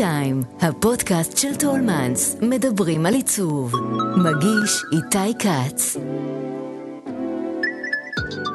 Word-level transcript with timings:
טיים, 0.00 0.42
הפודקאסט 0.60 1.36
של 1.36 1.56
טולמנס, 1.56 2.36
מדברים 2.42 3.06
על 3.06 3.14
עיצוב. 3.14 3.72
מגיש 4.16 4.82
איתי 4.92 5.38
כץ. 5.38 5.96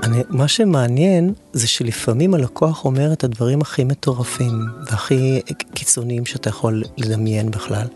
אני, 0.03 0.17
מה 0.29 0.47
שמעניין 0.47 1.33
זה 1.53 1.67
שלפעמים 1.67 2.33
הלקוח 2.33 2.85
אומר 2.85 3.13
את 3.13 3.23
הדברים 3.23 3.61
הכי 3.61 3.83
מטורפים 3.83 4.65
והכי 4.85 5.41
קיצוניים 5.73 6.25
שאתה 6.25 6.49
יכול 6.49 6.83
לדמיין 6.97 7.51
בכלל. 7.51 7.87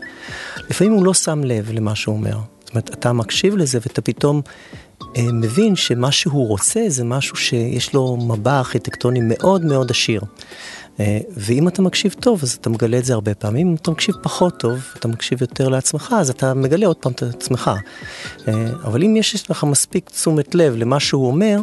לפעמים 0.70 0.92
הוא 0.92 1.04
לא 1.04 1.14
שם 1.14 1.44
לב 1.44 1.70
למה 1.72 1.94
שהוא 1.94 2.16
אומר. 2.16 2.38
זאת 2.60 2.70
אומרת, 2.70 2.90
אתה 2.94 3.12
מקשיב 3.12 3.56
לזה 3.56 3.78
ואתה 3.82 4.00
פתאום 4.00 4.40
אה, 5.16 5.32
מבין 5.32 5.76
שמה 5.76 6.12
שהוא 6.12 6.48
רוצה 6.48 6.84
זה 6.88 7.04
משהו 7.04 7.36
שיש 7.36 7.94
לו 7.94 8.16
מבע 8.16 8.58
ארכיטקטוני 8.58 9.20
מאוד 9.22 9.64
מאוד 9.64 9.90
עשיר. 9.90 10.22
אה, 11.00 11.18
ואם 11.36 11.68
אתה 11.68 11.82
מקשיב 11.82 12.14
טוב, 12.20 12.40
אז 12.42 12.58
אתה 12.60 12.70
מגלה 12.70 12.98
את 12.98 13.04
זה 13.04 13.12
הרבה 13.12 13.34
פעמים. 13.34 13.68
אם 13.68 13.74
אתה 13.74 13.90
מקשיב 13.90 14.14
פחות 14.22 14.60
טוב, 14.60 14.84
אתה 14.98 15.08
מקשיב 15.08 15.42
יותר 15.42 15.68
לעצמך, 15.68 16.14
אז 16.18 16.30
אתה 16.30 16.54
מגלה 16.54 16.86
עוד 16.86 16.96
פעם 16.96 17.12
את 17.12 17.22
עצמך. 17.22 17.70
אה, 18.48 18.66
אבל 18.84 19.02
אם 19.02 19.16
יש 19.16 19.50
לך 19.50 19.64
מספיק 19.64 20.10
תשומת 20.10 20.54
לב 20.54 20.76
למה 20.76 21.00
שהוא 21.00 21.26
אומר, 21.26 21.60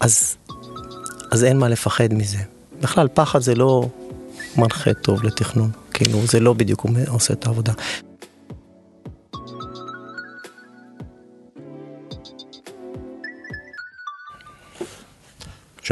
אז, 0.00 0.36
אז 1.30 1.44
אין 1.44 1.58
מה 1.58 1.68
לפחד 1.68 2.14
מזה. 2.14 2.38
בכלל, 2.80 3.08
פחד 3.14 3.38
זה 3.38 3.54
לא 3.54 3.88
מנחה 4.56 4.94
טוב 4.94 5.24
לתכנון. 5.24 5.70
כאילו, 5.92 6.26
זה 6.26 6.40
לא 6.40 6.52
בדיוק 6.52 6.86
עושה 7.08 7.32
את 7.32 7.46
העבודה. 7.46 7.72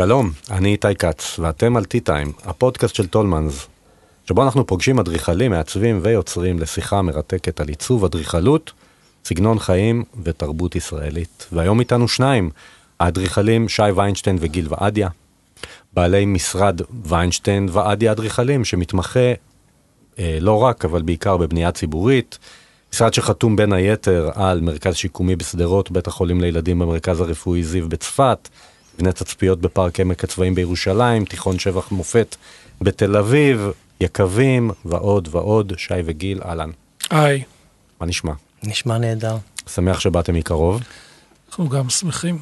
שלום, 0.01 0.31
אני 0.51 0.73
איתי 0.73 0.95
כץ, 0.95 1.39
ואתם 1.39 1.77
על 1.77 1.85
T-Time, 1.85 2.49
הפודקאסט 2.49 2.95
של 2.95 3.07
טולמנס, 3.07 3.67
שבו 4.27 4.43
אנחנו 4.43 4.67
פוגשים 4.67 4.99
אדריכלים, 4.99 5.51
מעצבים 5.51 6.01
ויוצרים 6.03 6.59
לשיחה 6.59 7.03
מרתקת 7.03 7.61
על 7.61 7.69
עיצוב 7.69 8.05
אדריכלות, 8.05 8.73
סגנון 9.25 9.59
חיים 9.59 10.05
ותרבות 10.23 10.77
ישראלית. 10.77 11.47
והיום 11.53 11.81
איתנו 11.81 12.09
שניים, 12.09 12.51
האדריכלים 13.01 13.69
שי 13.69 13.83
ויינשטיין 13.83 14.37
וגיל 14.41 14.67
ועדיה, 14.71 15.09
בעלי 15.93 16.27
משרד 16.27 16.81
ויינשטיין 17.05 17.69
ועדיה 17.73 18.13
אדריכלים, 18.13 18.65
שמתמחה 18.65 19.33
אה, 20.19 20.39
לא 20.41 20.63
רק, 20.63 20.85
אבל 20.85 21.03
בעיקר 21.03 21.37
בבנייה 21.37 21.73
ציבורית, 21.73 22.39
משרד 22.93 23.15
שחתום 23.15 23.57
בין 23.57 23.73
היתר 23.73 24.31
על 24.35 24.61
מרכז 24.61 24.95
שיקומי 24.95 25.37
בשדרות, 25.37 25.91
בית 25.91 26.07
החולים 26.07 26.41
לילדים 26.41 26.79
במרכז 26.79 27.21
הרפואי 27.21 27.65
זיו 27.65 27.89
בצפת, 27.89 28.49
מבנה 28.99 29.13
תצפיות 29.13 29.61
בפארק 29.61 30.01
עמק 30.01 30.25
הצבאים 30.25 30.55
בירושלים, 30.55 31.25
תיכון 31.25 31.59
שבח 31.59 31.91
מופת 31.91 32.37
בתל 32.81 33.17
אביב, 33.17 33.71
יקבים 34.01 34.71
ועוד 34.85 35.29
ועוד. 35.31 35.73
שי 35.77 35.95
וגיל, 36.05 36.41
אהלן. 36.45 36.71
היי. 37.11 37.43
מה 38.01 38.07
נשמע? 38.07 38.33
נשמע 38.63 38.99
נהדר. 38.99 39.37
שמח 39.67 40.01
שבאתם 40.01 40.35
מקרוב. 40.35 40.83
אנחנו 41.49 41.69
גם 41.69 41.89
שמחים. 41.89 42.39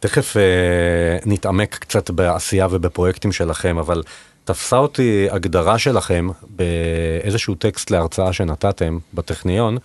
תכף 0.00 0.36
אה, 0.36 1.18
נתעמק 1.26 1.74
קצת 1.74 2.10
בעשייה 2.10 2.66
ובפרויקטים 2.70 3.32
שלכם, 3.32 3.78
אבל 3.78 4.02
תפסה 4.44 4.76
אותי 4.76 5.26
הגדרה 5.30 5.78
שלכם 5.78 6.28
באיזשהו 6.42 7.54
טקסט 7.54 7.90
להרצאה 7.90 8.32
שנתתם 8.32 8.98
בטכניון, 9.14 9.74
אה, 9.74 9.80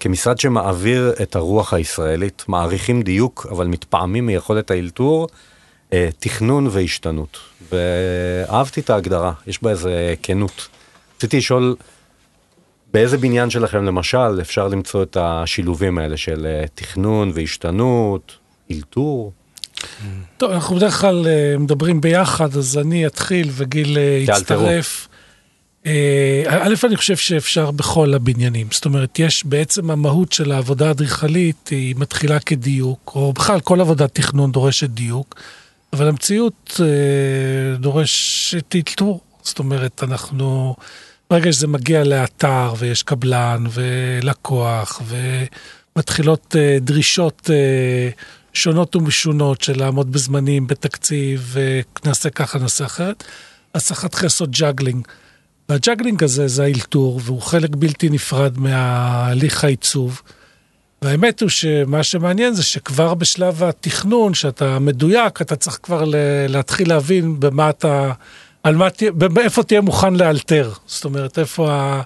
כמשרד 0.00 0.38
שמעביר 0.38 1.12
את 1.22 1.36
הרוח 1.36 1.74
הישראלית, 1.74 2.44
מעריכים 2.48 3.02
דיוק, 3.02 3.46
אבל 3.50 3.66
מתפעמים 3.66 4.26
מיכולת 4.26 4.70
האלתור, 4.70 5.28
אה, 5.92 6.08
תכנון 6.18 6.68
והשתנות. 6.70 7.38
ואהבתי 7.72 8.80
את 8.80 8.90
ההגדרה, 8.90 9.32
יש 9.46 9.62
בה 9.62 9.70
איזה 9.70 10.14
כנות. 10.22 10.68
רציתי 11.16 11.36
לשאול, 11.36 11.76
באיזה 12.92 13.18
בניין 13.18 13.50
שלכם 13.50 13.84
למשל 13.84 14.40
אפשר 14.40 14.68
למצוא 14.68 15.02
את 15.02 15.16
השילובים 15.20 15.98
האלה 15.98 16.16
של 16.16 16.46
אה, 16.46 16.64
תכנון 16.74 17.32
והשתנות, 17.34 18.32
אלתור? 18.70 19.32
טוב, 20.36 20.50
אנחנו 20.50 20.76
בדרך 20.76 21.00
כלל 21.00 21.26
אה, 21.26 21.58
מדברים 21.58 22.00
ביחד, 22.00 22.56
אז 22.56 22.78
אני 22.78 23.06
אתחיל 23.06 23.50
וגיל 23.52 23.98
אה, 23.98 24.02
יצטרף. 24.02 25.08
אה, 25.86 26.42
א', 26.48 26.74
אני 26.84 26.96
חושב 26.96 27.16
שאפשר 27.16 27.70
בכל 27.70 28.14
הבניינים. 28.14 28.66
זאת 28.70 28.84
אומרת, 28.84 29.18
יש 29.18 29.46
בעצם 29.46 29.90
המהות 29.90 30.32
של 30.32 30.52
העבודה 30.52 30.88
האדריכלית, 30.88 31.68
היא 31.68 31.94
מתחילה 31.98 32.40
כדיוק, 32.40 33.12
או 33.14 33.32
בכלל 33.32 33.60
כל 33.60 33.80
עבודת 33.80 34.14
תכנון 34.14 34.52
דורשת 34.52 34.90
דיוק, 34.90 35.34
אבל 35.92 36.08
המציאות 36.08 36.80
אה, 36.80 37.76
דורשת 37.76 38.74
אלתור. 38.74 39.20
זאת 39.42 39.58
אומרת, 39.58 40.02
אנחנו, 40.02 40.76
ברגע 41.30 41.52
שזה 41.52 41.66
מגיע 41.66 42.04
לאתר 42.04 42.74
ויש 42.78 43.02
קבלן 43.02 43.64
ולקוח 43.70 45.02
ומתחילות 45.96 46.56
אה, 46.58 46.78
דרישות 46.80 47.50
שונות 48.52 48.96
ומשונות 48.96 49.60
של 49.60 49.78
לעמוד 49.78 50.12
בזמנים, 50.12 50.66
בתקציב, 50.66 51.56
ונעשה 52.04 52.30
ככה, 52.30 52.58
נעשה 52.58 52.84
אחרת, 52.84 53.24
אז 53.74 53.86
צריך 53.86 54.22
לעשות 54.22 54.50
juggling. 54.50 55.06
וה 55.68 55.79
juggling 55.79 56.24
הזה 56.24 56.48
זה 56.48 56.64
האלתור, 56.64 57.20
והוא 57.24 57.42
חלק 57.42 57.70
בלתי 57.76 58.08
נפרד 58.08 58.58
מההליך 58.58 59.64
העיצוב. 59.64 60.22
והאמת 61.02 61.40
הוא 61.40 61.48
שמה 61.48 62.02
שמעניין 62.02 62.54
זה 62.54 62.62
שכבר 62.62 63.14
בשלב 63.14 63.62
התכנון, 63.62 64.34
שאתה 64.34 64.78
מדויק, 64.78 65.42
אתה 65.42 65.56
צריך 65.56 65.78
כבר 65.82 66.04
להתחיל 66.48 66.88
להבין 66.88 67.40
במה 67.40 67.70
אתה, 67.70 68.12
על 68.62 68.76
מה 68.76 68.90
תהיה, 68.90 69.10
איפה 69.40 69.62
תהיה 69.62 69.80
מוכן 69.80 70.14
לאלתר. 70.14 70.72
זאת 70.86 71.04
אומרת, 71.04 71.38
איפה, 71.38 72.00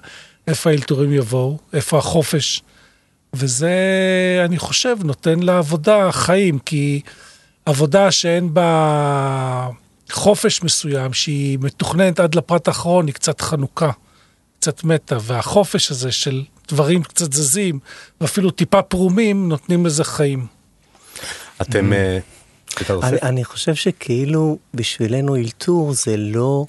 איפה 0.47 0.69
האלתורים 0.69 1.13
יבואו, 1.13 1.57
איפה 1.73 1.97
החופש. 1.97 2.61
וזה, 3.33 3.71
אני 4.45 4.59
חושב, 4.59 4.97
נותן 5.03 5.39
לעבודה 5.39 6.11
חיים, 6.11 6.59
כי 6.59 7.01
עבודה 7.65 8.11
שאין 8.11 8.53
בה... 8.53 9.69
חופש 10.11 10.63
מסוים 10.63 11.13
שהיא 11.13 11.57
מתוכננת 11.61 12.19
עד 12.19 12.35
לפרט 12.35 12.67
האחרון, 12.67 13.07
היא 13.07 13.13
קצת 13.13 13.41
חנוכה, 13.41 13.91
קצת 14.59 14.83
מתה, 14.83 15.17
והחופש 15.21 15.91
הזה 15.91 16.11
של 16.11 16.43
דברים 16.67 17.03
קצת 17.03 17.33
זזים, 17.33 17.79
ואפילו 18.21 18.51
טיפה 18.51 18.81
פרומים, 18.81 19.49
נותנים 19.49 19.85
לזה 19.85 20.03
חיים. 20.03 20.47
אתם... 21.61 21.93
אה, 21.93 22.19
אני, 22.89 23.17
אני 23.21 23.43
חושב 23.43 23.75
שכאילו 23.75 24.57
בשבילנו 24.73 25.35
אלתור 25.35 25.93
זה 25.93 26.17
לא 26.17 26.65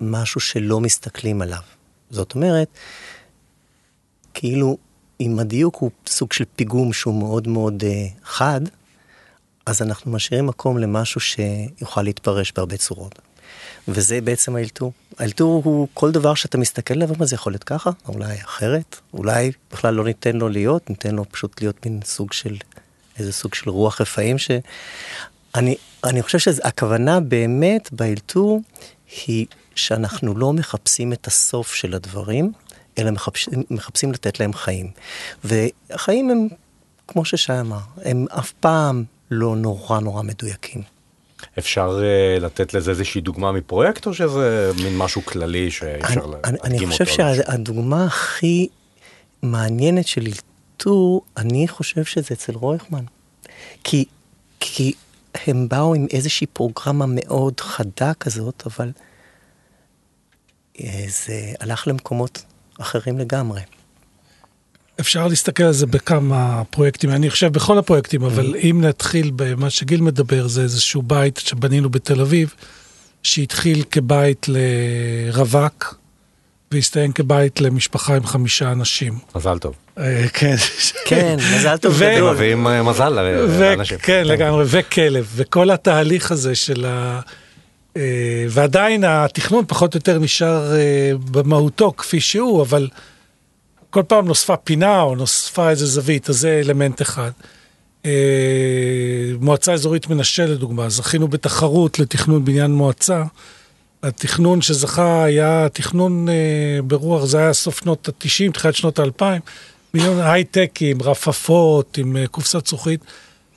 משהו 0.00 0.40
שלא 0.40 0.80
מסתכלים 0.80 1.42
עליו. 1.42 1.62
זאת 2.10 2.34
אומרת, 2.34 2.68
כאילו 4.34 4.76
אם 5.20 5.38
הדיוק 5.38 5.76
הוא 5.76 5.90
סוג 6.06 6.32
של 6.32 6.44
פיגום 6.56 6.92
שהוא 6.92 7.14
מאוד 7.14 7.48
מאוד 7.48 7.82
uh, 7.82 7.86
חד, 8.24 8.60
אז 9.66 9.82
אנחנו 9.82 10.12
משאירים 10.12 10.46
מקום 10.46 10.78
למשהו 10.78 11.20
שיוכל 11.20 12.02
להתפרש 12.02 12.52
בהרבה 12.56 12.76
צורות. 12.76 13.18
וזה 13.88 14.20
בעצם 14.20 14.56
האלתור. 14.56 14.92
האלתור 15.18 15.62
הוא 15.64 15.88
כל 15.94 16.12
דבר 16.12 16.34
שאתה 16.34 16.58
מסתכל 16.58 16.94
עליו, 16.94 17.26
זה 17.26 17.34
יכול 17.34 17.52
להיות 17.52 17.64
ככה, 17.64 17.90
אולי 18.08 18.34
אחרת, 18.34 18.96
אולי 19.14 19.52
בכלל 19.72 19.94
לא 19.94 20.04
ניתן 20.04 20.36
לו 20.36 20.48
להיות, 20.48 20.90
ניתן 20.90 21.14
לו 21.14 21.24
פשוט 21.30 21.60
להיות 21.60 21.86
מין 21.86 22.00
סוג 22.04 22.32
של, 22.32 22.56
איזה 23.18 23.32
סוג 23.32 23.54
של 23.54 23.70
רוח 23.70 24.00
רפאים 24.00 24.38
ש... 24.38 24.50
אני, 25.54 25.76
אני 26.04 26.22
חושב 26.22 26.38
שהכוונה 26.38 27.20
באמת 27.20 27.88
באלתור 27.92 28.60
היא 29.26 29.46
שאנחנו 29.74 30.38
לא 30.38 30.52
מחפשים 30.52 31.12
את 31.12 31.26
הסוף 31.26 31.74
של 31.74 31.94
הדברים, 31.94 32.52
אלא 32.98 33.10
מחפשים, 33.10 33.62
מחפשים 33.70 34.12
לתת 34.12 34.40
להם 34.40 34.52
חיים. 34.52 34.90
והחיים 35.44 36.30
הם, 36.30 36.48
כמו 37.08 37.24
ששי 37.24 37.60
אמר, 37.60 37.78
הם 38.04 38.26
אף 38.38 38.52
פעם 38.52 39.04
לא 39.34 39.56
נורא 39.56 40.00
נורא 40.00 40.22
מדויקים. 40.22 40.82
אפשר 41.58 42.00
uh, 42.00 42.40
לתת 42.40 42.74
לזה 42.74 42.90
איזושהי 42.90 43.20
דוגמה 43.20 43.52
מפרויקט, 43.52 44.06
או 44.06 44.14
שזה 44.14 44.72
מין 44.84 44.96
משהו 44.96 45.24
כללי 45.24 45.70
שאפשר 45.70 46.26
להדגים 46.26 46.54
אותו? 46.54 46.66
אני 46.66 46.86
חושב 46.86 47.06
שהדוגמה 47.06 48.04
הכי 48.04 48.68
מעניינת 49.42 50.06
של 50.06 50.26
אלתור, 50.26 51.24
אני 51.36 51.68
חושב 51.68 52.04
שזה 52.04 52.34
אצל 52.34 52.52
רויכמן. 52.52 53.04
כי, 53.84 54.04
כי 54.60 54.92
הם 55.46 55.68
באו 55.68 55.94
עם 55.94 56.06
איזושהי 56.10 56.46
פרוגרמה 56.46 57.04
מאוד 57.08 57.60
חדה 57.60 58.14
כזאת, 58.14 58.62
אבל 58.66 58.90
אה, 60.80 61.04
זה 61.08 61.52
הלך 61.60 61.88
למקומות 61.88 62.44
אחרים 62.80 63.18
לגמרי. 63.18 63.60
אפשר 65.00 65.28
להסתכל 65.28 65.62
על 65.62 65.72
זה 65.72 65.86
בכמה 65.86 66.62
פרויקטים, 66.70 67.10
אני 67.10 67.30
חושב 67.30 67.52
בכל 67.52 67.78
הפרויקטים, 67.78 68.22
mm-hmm. 68.22 68.26
אבל 68.26 68.56
אם 68.56 68.80
נתחיל 68.84 69.30
במה 69.36 69.70
שגיל 69.70 70.00
מדבר, 70.00 70.46
זה 70.46 70.62
איזשהו 70.62 71.02
בית 71.02 71.36
שבנינו 71.36 71.90
בתל 71.90 72.20
אביב, 72.20 72.54
שהתחיל 73.22 73.84
כבית 73.90 74.46
לרווק, 74.48 75.94
והסתיים 76.72 77.12
כבית 77.12 77.60
למשפחה 77.60 78.16
עם 78.16 78.26
חמישה 78.26 78.72
אנשים. 78.72 79.18
מזל 79.36 79.58
טוב. 79.58 79.74
אה, 79.98 80.26
כן. 80.32 80.56
כן, 81.06 81.36
מזל 81.56 81.76
טוב 81.76 82.02
גדול. 82.02 82.34
מביאים 82.34 82.66
אה, 82.66 82.82
מזל 82.82 83.08
לאנשים. 83.08 83.98
כן, 83.98 84.22
לגמרי, 84.26 84.64
וכלב, 84.68 85.26
וכל 85.34 85.70
התהליך 85.70 86.32
הזה 86.32 86.54
של 86.54 86.84
ה... 86.84 87.20
אה, 87.96 88.46
ועדיין 88.48 89.04
התכנון 89.04 89.64
פחות 89.68 89.94
או 89.94 89.98
יותר 89.98 90.18
נשאר 90.18 90.72
אה, 90.72 91.12
במהותו 91.30 91.92
כפי 91.96 92.20
שהוא, 92.20 92.62
אבל 92.62 92.88
כל 93.94 94.02
פעם 94.02 94.26
נוספה 94.26 94.56
פינה 94.56 95.02
או 95.02 95.14
נוספה 95.14 95.70
איזה 95.70 95.86
זווית, 95.86 96.30
אז 96.30 96.36
זה 96.36 96.60
אלמנט 96.64 97.02
אחד. 97.02 97.30
מועצה 99.40 99.72
אזורית 99.72 100.06
מנשה 100.08 100.46
לדוגמה, 100.46 100.88
זכינו 100.88 101.28
בתחרות 101.28 101.98
לתכנון 101.98 102.44
בניין 102.44 102.70
מועצה. 102.70 103.22
התכנון 104.02 104.62
שזכה 104.62 105.24
היה 105.24 105.66
תכנון 105.72 106.28
ברוח, 106.84 107.24
זה 107.24 107.38
היה 107.38 107.52
סוף 107.52 107.80
שנות 107.80 108.08
ה-90, 108.08 108.52
תחילת 108.52 108.74
שנות 108.74 108.98
ה-2000, 108.98 109.24
מיליון 109.94 110.20
הייטקים, 110.20 111.02
רפפות 111.02 111.98
עם 111.98 112.16
קופסת 112.30 112.66
זכוכית. 112.66 113.00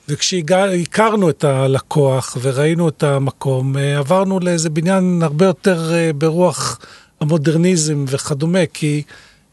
וכשהכרנו 0.08 1.30
את 1.30 1.44
הלקוח 1.44 2.36
וראינו 2.42 2.88
את 2.88 3.02
המקום, 3.02 3.76
אה, 3.76 3.98
עברנו 3.98 4.40
לאיזה 4.40 4.70
בניין 4.70 5.20
הרבה 5.22 5.46
יותר 5.46 5.94
אה, 5.94 6.10
ברוח 6.12 6.78
המודרניזם 7.20 8.04
וכדומה, 8.08 8.66
כי 8.72 9.02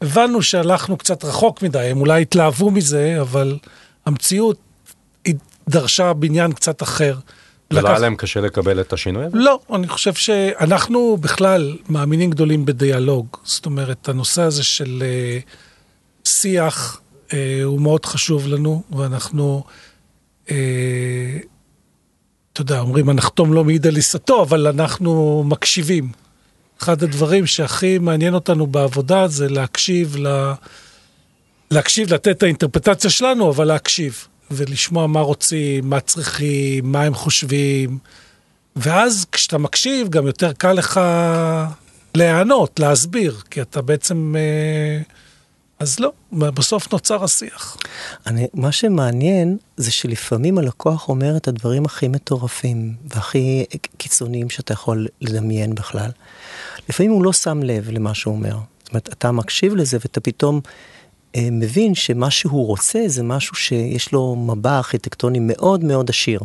הבנו 0.02 0.42
שהלכנו 0.42 0.96
קצת 0.96 1.24
רחוק 1.24 1.62
מדי, 1.62 1.78
הם 1.78 2.00
אולי 2.00 2.22
התלהבו 2.22 2.70
מזה, 2.70 3.16
אבל 3.20 3.58
המציאות 4.06 4.58
דרשה 5.68 6.12
בניין 6.12 6.52
קצת 6.52 6.82
אחר. 6.82 7.16
ולא. 7.70 7.88
היה 7.88 7.98
להם 7.98 8.16
קשה 8.16 8.40
לקבל 8.40 8.80
את 8.80 8.92
השינוי 8.92 9.24
הזה? 9.24 9.36
לא, 9.38 9.60
אני 9.72 9.88
חושב 9.88 10.14
שאנחנו 10.14 11.16
בכלל 11.20 11.76
מאמינים 11.88 12.30
גדולים 12.30 12.64
בדיאלוג. 12.64 13.26
זאת 13.44 13.66
אומרת, 13.66 14.08
הנושא 14.08 14.42
הזה 14.42 14.64
של 14.64 15.02
uh, 15.02 16.28
שיח 16.28 17.00
uh, 17.28 17.32
הוא 17.64 17.80
מאוד 17.80 18.04
חשוב 18.04 18.46
לנו, 18.48 18.82
ואנחנו... 18.90 19.64
אה, 20.50 20.56
אתה 22.52 22.60
יודע, 22.60 22.80
אומרים 22.80 23.08
הנחתום 23.08 23.52
לא 23.52 23.64
מעיד 23.64 23.86
על 23.86 23.96
עיסתו, 23.96 24.42
אבל 24.42 24.66
אנחנו 24.66 25.44
מקשיבים. 25.46 26.08
אחד 26.82 27.02
הדברים 27.02 27.46
שהכי 27.46 27.98
מעניין 27.98 28.34
אותנו 28.34 28.66
בעבודה 28.66 29.28
זה 29.28 29.48
להקשיב, 29.48 30.16
ל... 30.16 30.52
להקשיב, 31.70 32.14
לתת 32.14 32.36
את 32.36 32.42
האינטרפטציה 32.42 33.10
שלנו, 33.10 33.50
אבל 33.50 33.64
להקשיב. 33.64 34.26
ולשמוע 34.50 35.06
מה 35.06 35.20
רוצים, 35.20 35.90
מה 35.90 36.00
צריכים, 36.00 36.92
מה 36.92 37.02
הם 37.02 37.14
חושבים. 37.14 37.98
ואז 38.76 39.26
כשאתה 39.32 39.58
מקשיב, 39.58 40.08
גם 40.08 40.26
יותר 40.26 40.52
קל 40.52 40.72
לך 40.72 41.00
להיענות, 42.14 42.80
להסביר, 42.80 43.40
כי 43.50 43.62
אתה 43.62 43.82
בעצם... 43.82 44.34
אה, 44.36 45.02
אז 45.78 46.00
לא, 46.00 46.12
בסוף 46.32 46.92
נוצר 46.92 47.24
השיח. 47.24 47.76
אני, 48.26 48.46
מה 48.54 48.72
שמעניין 48.72 49.56
זה 49.76 49.90
שלפעמים 49.90 50.58
הלקוח 50.58 51.08
אומר 51.08 51.36
את 51.36 51.48
הדברים 51.48 51.84
הכי 51.84 52.08
מטורפים 52.08 52.94
והכי 53.04 53.64
קיצוניים 53.96 54.50
שאתה 54.50 54.72
יכול 54.72 55.06
לדמיין 55.20 55.74
בכלל. 55.74 56.10
לפעמים 56.88 57.12
הוא 57.12 57.24
לא 57.24 57.32
שם 57.32 57.62
לב 57.62 57.90
למה 57.90 58.14
שהוא 58.14 58.34
אומר. 58.34 58.56
זאת 58.82 58.88
אומרת, 58.88 59.08
אתה 59.12 59.32
מקשיב 59.32 59.74
לזה 59.74 59.96
ואתה 60.00 60.20
פתאום 60.20 60.60
מבין 61.40 61.94
שמה 61.94 62.30
שהוא 62.30 62.66
רוצה 62.66 63.02
זה 63.06 63.22
משהו 63.22 63.56
שיש 63.56 64.12
לו 64.12 64.36
מבע 64.36 64.76
ארכיטקטוני 64.76 65.38
מאוד 65.40 65.84
מאוד 65.84 66.10
עשיר. 66.10 66.40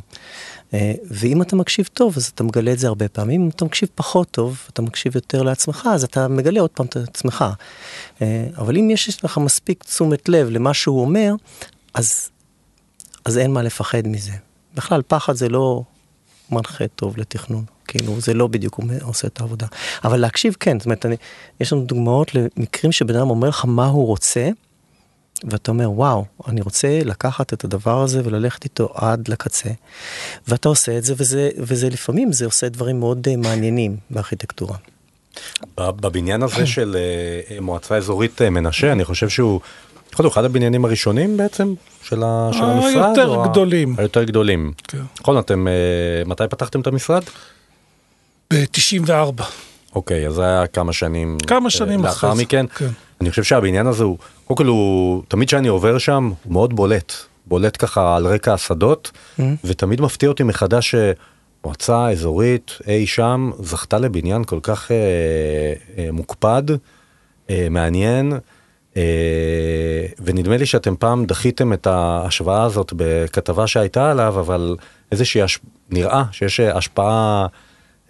אה, 0.73 0.93
ואם 1.11 1.41
אתה 1.41 1.55
מקשיב 1.55 1.89
טוב, 1.93 2.13
אז 2.17 2.25
אתה 2.25 2.43
מגלה 2.43 2.71
את 2.73 2.79
זה 2.79 2.87
הרבה 2.87 3.07
פעמים. 3.07 3.41
אם 3.41 3.49
אתה 3.49 3.65
מקשיב 3.65 3.89
פחות 3.95 4.31
טוב, 4.31 4.61
אתה 4.73 4.81
מקשיב 4.81 5.15
יותר 5.15 5.43
לעצמך, 5.43 5.89
אז 5.93 6.03
אתה 6.03 6.27
מגלה 6.27 6.61
עוד 6.61 6.69
פעם 6.69 6.85
את 6.85 6.95
עצמך. 6.95 7.45
אה, 8.21 8.45
אבל 8.57 8.77
אם 8.77 8.89
יש 8.89 9.23
לך 9.23 9.37
מספיק 9.37 9.83
תשומת 9.83 10.29
לב 10.29 10.49
למה 10.49 10.73
שהוא 10.73 11.01
אומר, 11.01 11.33
אז, 11.93 12.29
אז 13.25 13.37
אין 13.37 13.51
מה 13.51 13.61
לפחד 13.61 14.07
מזה. 14.07 14.31
בכלל, 14.75 15.01
פחד 15.07 15.33
זה 15.33 15.49
לא 15.49 15.83
מנחה 16.51 16.87
טוב 16.87 17.17
לתכנון. 17.17 17.63
כאילו, 17.87 18.21
זה 18.21 18.33
לא 18.33 18.47
בדיוק 18.47 18.75
הוא 18.75 18.85
עושה 19.01 19.27
את 19.27 19.41
העבודה. 19.41 19.67
אבל 20.03 20.19
להקשיב 20.19 20.55
כן, 20.59 20.79
זאת 20.79 20.85
אומרת, 20.85 21.05
אני, 21.05 21.15
יש 21.59 21.73
לנו 21.73 21.81
דוגמאות 21.81 22.31
למקרים 22.35 22.91
שבן 22.91 23.15
אדם 23.15 23.29
אומר 23.29 23.49
לך 23.49 23.65
מה 23.65 23.85
הוא 23.85 24.05
רוצה, 24.05 24.49
ואתה 25.43 25.71
אומר, 25.71 25.91
וואו, 25.91 26.25
אני 26.47 26.61
רוצה 26.61 26.99
לקחת 27.05 27.53
את 27.53 27.63
הדבר 27.63 28.01
הזה 28.01 28.21
וללכת 28.23 28.63
איתו 28.63 28.89
עד 28.93 29.27
לקצה. 29.27 29.69
ואתה 30.47 30.69
עושה 30.69 30.97
את 30.97 31.03
זה, 31.03 31.13
וזה, 31.17 31.49
וזה 31.57 31.89
לפעמים, 31.89 32.31
זה 32.31 32.45
עושה 32.45 32.69
דברים 32.69 32.99
מאוד 32.99 33.27
uh, 33.27 33.37
מעניינים 33.37 33.97
בארכיטקטורה. 34.09 34.77
בבניין 35.77 36.43
הזה 36.43 36.65
של 36.65 36.95
uh, 37.49 37.61
מועצה 37.61 37.95
אזורית 37.95 38.41
uh, 38.41 38.49
מנשה, 38.49 38.91
אני 38.91 39.05
חושב 39.05 39.29
שהוא, 39.29 39.59
יכול 40.13 40.23
להיות 40.23 40.33
אחד 40.33 40.45
הבניינים 40.45 40.85
הראשונים 40.85 41.37
בעצם 41.37 41.73
של, 42.03 42.23
ה, 42.23 42.49
של 42.53 42.63
המשרד? 42.63 43.17
היותר 43.17 43.45
גדולים. 43.45 43.95
היותר 43.97 44.23
גדולים. 44.23 44.73
כן. 44.87 45.01
נכון, 45.21 45.37
אתם, 45.39 45.67
מתי 46.25 46.43
פתחתם 46.49 46.81
את 46.81 46.87
המשרד? 46.87 47.23
ב-94. 48.53 49.43
אוקיי, 49.95 50.27
אז 50.27 50.33
זה 50.33 50.43
היה 50.43 50.67
כמה 50.67 50.93
שנים. 50.93 51.37
כמה 51.47 51.69
שנים 51.69 52.05
אחרי 52.05 52.19
זה. 52.19 52.27
לאחר 52.27 52.33
מכן. 52.33 52.65
כן. 52.67 52.89
אני 53.21 53.29
חושב 53.29 53.43
שהבניין 53.43 53.87
הזה 53.87 54.03
הוא, 54.03 54.17
קודם 54.45 54.57
כל 54.57 54.65
הוא, 54.65 55.23
תמיד 55.27 55.47
כשאני 55.47 55.67
עובר 55.67 55.97
שם, 55.97 56.31
הוא 56.43 56.53
מאוד 56.53 56.75
בולט. 56.75 57.13
בולט 57.45 57.75
ככה 57.79 58.15
על 58.15 58.27
רקע 58.27 58.53
השדות, 58.53 59.11
mm-hmm. 59.13 59.43
ותמיד 59.63 60.01
מפתיע 60.01 60.29
אותי 60.29 60.43
מחדש 60.43 60.95
שמועצה 60.95 62.09
אזורית 62.09 62.71
אי 62.87 63.07
שם 63.07 63.51
זכתה 63.59 63.99
לבניין 63.99 64.43
כל 64.43 64.59
כך 64.63 64.91
אה, 64.91 64.97
אה, 65.97 66.11
מוקפד, 66.11 66.63
אה, 67.49 67.67
מעניין, 67.69 68.33
אה, 68.97 70.05
ונדמה 70.19 70.57
לי 70.57 70.65
שאתם 70.65 70.95
פעם 70.95 71.25
דחיתם 71.25 71.73
את 71.73 71.87
ההשוואה 71.87 72.63
הזאת 72.63 72.93
בכתבה 72.95 73.67
שהייתה 73.67 74.11
עליו, 74.11 74.39
אבל 74.39 74.75
איזושהי, 75.11 75.41
הש... 75.41 75.59
נראה 75.89 76.23
שיש 76.31 76.59
השפעה... 76.59 77.47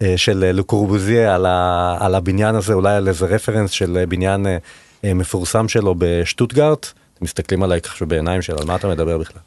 אה, 0.02 0.18
של 0.18 0.52
לקורבוזיה 0.54 1.36
על, 1.36 1.46
ה, 1.46 1.98
על 2.00 2.16
הבניין 2.16 2.56
הזה, 2.56 2.74
אולי 2.74 2.96
על 2.96 3.08
איזה 3.08 3.26
רפרנס 3.26 3.72
של 3.72 4.04
בניין 4.10 4.48
אה, 4.48 4.58
מפורסם 5.04 5.68
שלו 5.68 5.96
בשטוטגרט, 5.98 6.92
אתם 7.14 7.26
מסתכלים 7.26 7.64
עליי 7.64 7.82
ככה 7.82 8.06
בעיניים 8.06 8.42
של 8.42 8.54
על 8.58 8.66
מה 8.66 8.76
אתה 8.76 8.88
מדבר 8.88 9.18
בכלל. 9.18 9.42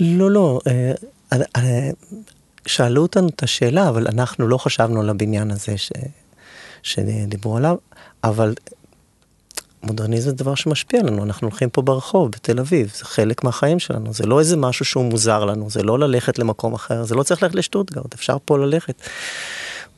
לא, 0.00 0.30
לא, 0.30 0.60
שאלו 2.66 3.02
אותנו 3.02 3.28
את 3.28 3.42
השאלה, 3.42 3.88
אבל 3.88 4.06
אנחנו 4.08 4.48
לא 4.48 4.58
חשבנו 4.58 5.00
על 5.00 5.10
הבניין 5.10 5.50
הזה 5.50 5.78
ש, 5.78 5.92
שדיברו 6.82 7.56
עליו, 7.56 7.76
אבל 8.24 8.54
מודרניזם 9.82 10.30
זה 10.30 10.36
דבר 10.36 10.54
שמשפיע 10.54 11.00
עלינו, 11.00 11.24
אנחנו 11.24 11.48
הולכים 11.48 11.70
פה 11.70 11.82
ברחוב 11.82 12.30
בתל 12.30 12.58
אביב, 12.60 12.92
זה 12.94 13.04
חלק 13.04 13.44
מהחיים 13.44 13.78
שלנו, 13.78 14.12
זה 14.12 14.26
לא 14.26 14.40
איזה 14.40 14.56
משהו 14.56 14.84
שהוא 14.84 15.04
מוזר 15.04 15.44
לנו, 15.44 15.70
זה 15.70 15.82
לא 15.82 15.98
ללכת 15.98 16.38
למקום 16.38 16.74
אחר, 16.74 17.04
זה 17.04 17.14
לא 17.14 17.22
צריך 17.22 17.42
ללכת 17.42 17.54
לשטוטגרד, 17.54 18.14
אפשר 18.14 18.36
פה 18.44 18.58
ללכת. 18.58 19.02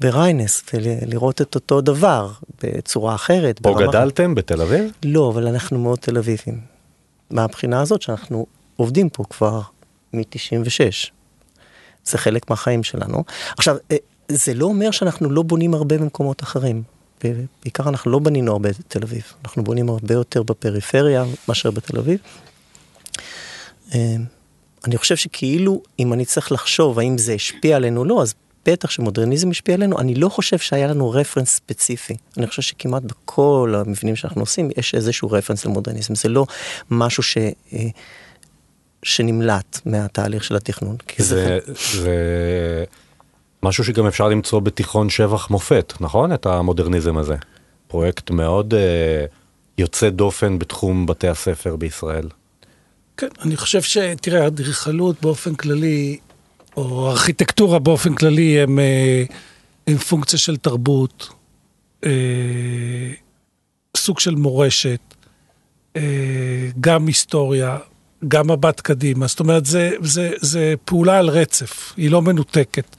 בריינס 0.00 0.62
ולראות 0.74 1.42
את 1.42 1.54
אותו 1.54 1.80
דבר 1.80 2.32
בצורה 2.62 3.14
אחרת. 3.14 3.58
פה 3.58 3.76
גדלתם 3.80 4.34
בתל 4.34 4.62
אביב? 4.62 4.92
לא, 5.04 5.30
אבל 5.30 5.46
אנחנו 5.46 5.78
מאוד 5.78 5.98
תל 5.98 6.18
אביבים. 6.18 6.60
מהבחינה 7.30 7.80
הזאת 7.80 8.02
שאנחנו 8.02 8.46
עובדים 8.76 9.08
פה 9.08 9.24
כבר 9.30 9.60
מ-96. 10.12 11.10
זה 12.04 12.18
חלק 12.18 12.50
מהחיים 12.50 12.82
שלנו. 12.82 13.24
עכשיו, 13.56 13.76
אה, 13.90 13.96
זה 14.28 14.54
לא 14.54 14.66
אומר 14.66 14.90
שאנחנו 14.90 15.30
לא 15.30 15.42
בונים 15.42 15.74
הרבה 15.74 15.98
במקומות 15.98 16.42
אחרים. 16.42 16.82
בעיקר 17.62 17.88
אנחנו 17.88 18.10
לא 18.10 18.18
בנינו 18.18 18.52
הרבה 18.52 18.68
בתל 18.68 19.02
אביב, 19.02 19.22
אנחנו 19.44 19.64
בונים 19.64 19.88
הרבה 19.88 20.14
יותר 20.14 20.42
בפריפריה 20.42 21.24
מאשר 21.48 21.70
בתל 21.70 21.98
אביב. 21.98 22.18
אה, 23.94 24.16
אני 24.84 24.96
חושב 24.96 25.16
שכאילו, 25.16 25.82
אם 25.98 26.12
אני 26.12 26.24
צריך 26.24 26.52
לחשוב 26.52 26.98
האם 26.98 27.18
זה 27.18 27.32
השפיע 27.32 27.76
עלינו 27.76 28.00
או 28.00 28.04
לא, 28.04 28.22
אז 28.22 28.34
בטח 28.68 28.90
שמודרניזם 28.90 29.50
השפיע 29.50 29.74
עלינו, 29.74 29.98
אני 29.98 30.14
לא 30.14 30.28
חושב 30.28 30.58
שהיה 30.58 30.86
לנו 30.86 31.10
רפרנס 31.10 31.50
ספציפי. 31.50 32.16
אני 32.36 32.46
חושב 32.46 32.62
שכמעט 32.62 33.02
בכל 33.02 33.74
המבנים 33.76 34.16
שאנחנו 34.16 34.42
עושים 34.42 34.70
יש 34.76 34.94
איזשהו 34.94 35.30
רפרנס 35.30 35.64
למודרניזם. 35.64 36.14
זה 36.14 36.28
לא 36.28 36.46
משהו 36.90 37.22
ש... 37.22 37.38
אה, 37.38 37.78
שנמלט 39.02 39.80
מהתהליך 39.84 40.44
של 40.44 40.56
התכנון. 40.56 40.96
זה, 41.18 41.58
זה... 41.66 42.02
זה 42.02 42.84
משהו 43.62 43.84
שגם 43.84 44.06
אפשר 44.06 44.28
למצוא 44.28 44.60
בתיכון 44.60 45.10
שבח 45.10 45.50
מופת, 45.50 45.92
נכון? 46.00 46.32
את 46.32 46.46
המודרניזם 46.46 47.16
הזה. 47.16 47.36
פרויקט 47.88 48.30
מאוד 48.30 48.74
uh, 48.74 48.76
יוצא 49.78 50.10
דופן 50.10 50.58
בתחום 50.58 51.06
בתי 51.06 51.28
הספר 51.28 51.76
בישראל. 51.76 52.28
כן, 53.16 53.28
אני 53.42 53.56
חושב 53.56 53.82
שתראה, 53.82 54.46
אדריכלות 54.46 55.20
באופן 55.22 55.54
כללי 55.54 56.18
או 56.78 57.10
ארכיטקטורה 57.10 57.78
באופן 57.78 58.14
כללי 58.14 58.60
הם, 58.60 58.78
אה, 58.78 59.24
הם 59.86 59.96
פונקציה 59.96 60.38
של 60.38 60.56
תרבות, 60.56 61.28
אה, 62.04 62.10
סוג 63.96 64.20
של 64.20 64.34
מורשת, 64.34 65.00
אה, 65.96 66.02
גם 66.80 67.06
היסטוריה, 67.06 67.78
גם 68.28 68.50
מבט 68.50 68.80
קדימה. 68.80 69.26
זאת 69.26 69.40
אומרת, 69.40 69.66
זה, 69.66 69.90
זה, 70.02 70.30
זה 70.40 70.74
פעולה 70.84 71.18
על 71.18 71.28
רצף, 71.28 71.92
היא 71.96 72.10
לא 72.10 72.22
מנותקת. 72.22 72.96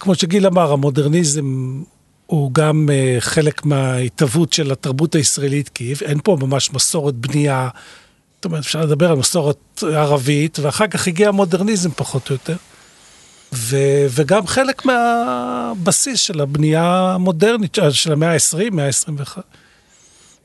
כמו 0.00 0.14
שגיל 0.14 0.46
אמר, 0.46 0.72
המודרניזם 0.72 1.80
הוא 2.26 2.54
גם 2.54 2.88
חלק 3.18 3.64
מההתהוות 3.64 4.52
של 4.52 4.72
התרבות 4.72 5.14
הישראלית, 5.14 5.68
כי 5.68 5.94
אין 6.04 6.18
פה 6.24 6.36
ממש 6.40 6.72
מסורת 6.72 7.14
בנייה. 7.14 7.68
זאת 8.38 8.44
אומרת, 8.44 8.60
אפשר 8.60 8.80
לדבר 8.80 9.10
על 9.10 9.16
מסורת 9.16 9.82
ערבית, 9.82 10.58
ואחר 10.58 10.86
כך 10.86 11.08
הגיע 11.08 11.28
המודרניזם 11.28 11.90
פחות 11.90 12.30
או 12.30 12.34
יותר. 12.34 12.56
ו, 13.52 13.76
וגם 14.10 14.46
חלק 14.46 14.84
מהבסיס 14.84 16.20
של 16.20 16.40
הבנייה 16.40 17.12
המודרנית, 17.14 17.78
של 17.90 18.12
המאה 18.12 18.32
ה-20, 18.32 18.70
מאה 18.70 18.86
ה-21. 18.86 19.38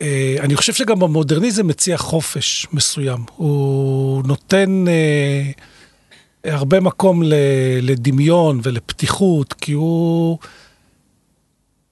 אה, 0.01 0.35
אני 0.39 0.55
חושב 0.55 0.73
שגם 0.73 1.03
המודרניזם 1.03 1.67
מציע 1.67 1.97
חופש 1.97 2.67
מסוים. 2.73 3.19
הוא 3.35 4.23
נותן 4.25 4.85
אה, 4.87 6.51
הרבה 6.53 6.79
מקום 6.79 7.23
ל, 7.23 7.33
לדמיון 7.81 8.59
ולפתיחות, 8.63 9.53
כי 9.53 9.71
הוא... 9.71 10.37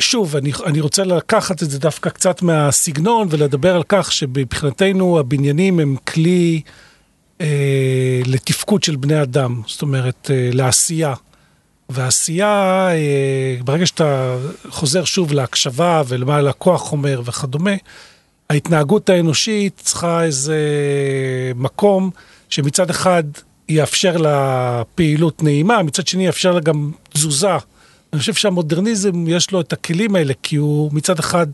שוב, 0.01 0.36
אני, 0.36 0.51
אני 0.65 0.79
רוצה 0.79 1.03
לקחת 1.03 1.63
את 1.63 1.70
זה 1.70 1.79
דווקא 1.79 2.10
קצת 2.10 2.41
מהסגנון 2.41 3.27
ולדבר 3.31 3.75
על 3.75 3.84
כך 3.89 4.12
שמבחינתנו 4.12 5.20
הבניינים 5.20 5.79
הם 5.79 5.96
כלי 6.08 6.62
אה, 7.41 8.22
לתפקוד 8.25 8.84
של 8.84 8.96
בני 8.96 9.22
אדם, 9.22 9.62
זאת 9.67 9.81
אומרת, 9.81 10.31
אה, 10.34 10.50
לעשייה. 10.53 11.13
ועשייה, 11.89 12.88
אה, 12.91 13.55
ברגע 13.63 13.86
שאתה 13.86 14.38
חוזר 14.70 15.03
שוב 15.03 15.34
להקשבה 15.34 16.01
ולמה 16.08 16.36
הלקוח 16.36 16.91
אומר 16.91 17.22
וכדומה, 17.25 17.72
ההתנהגות 18.50 19.10
האנושית 19.10 19.81
צריכה 19.84 20.24
איזה 20.24 20.58
מקום 21.55 22.10
שמצד 22.50 22.89
אחד 22.89 23.24
יאפשר 23.70 24.17
לה 24.17 24.81
פעילות 24.96 25.43
נעימה, 25.43 25.84
מצד 25.84 26.08
שני 26.08 26.25
יאפשר 26.25 26.51
לה 26.51 26.60
גם 26.60 26.91
תזוזה. 27.10 27.58
אני 28.13 28.20
חושב 28.20 28.34
שהמודרניזם 28.34 29.27
יש 29.27 29.51
לו 29.51 29.62
את 29.62 29.74
הכלים 29.74 30.15
האלה, 30.15 30.34
כי 30.44 30.56
הוא 30.56 30.89
מצד 30.94 31.20
אחד, 31.20 31.48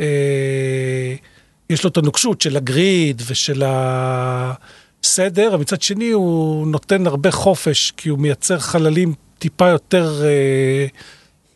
אה, 0.00 1.14
יש 1.70 1.84
לו 1.84 1.90
את 1.90 1.96
הנוקשות 1.96 2.40
של 2.40 2.56
הגריד 2.56 3.22
ושל 3.26 3.62
הסדר, 3.66 5.50
ומצד 5.52 5.82
שני 5.82 6.10
הוא 6.10 6.66
נותן 6.66 7.06
הרבה 7.06 7.30
חופש, 7.30 7.92
כי 7.96 8.08
הוא 8.08 8.18
מייצר 8.18 8.58
חללים 8.58 9.14
טיפה 9.38 9.68
יותר 9.68 10.22
אה, 10.24 10.86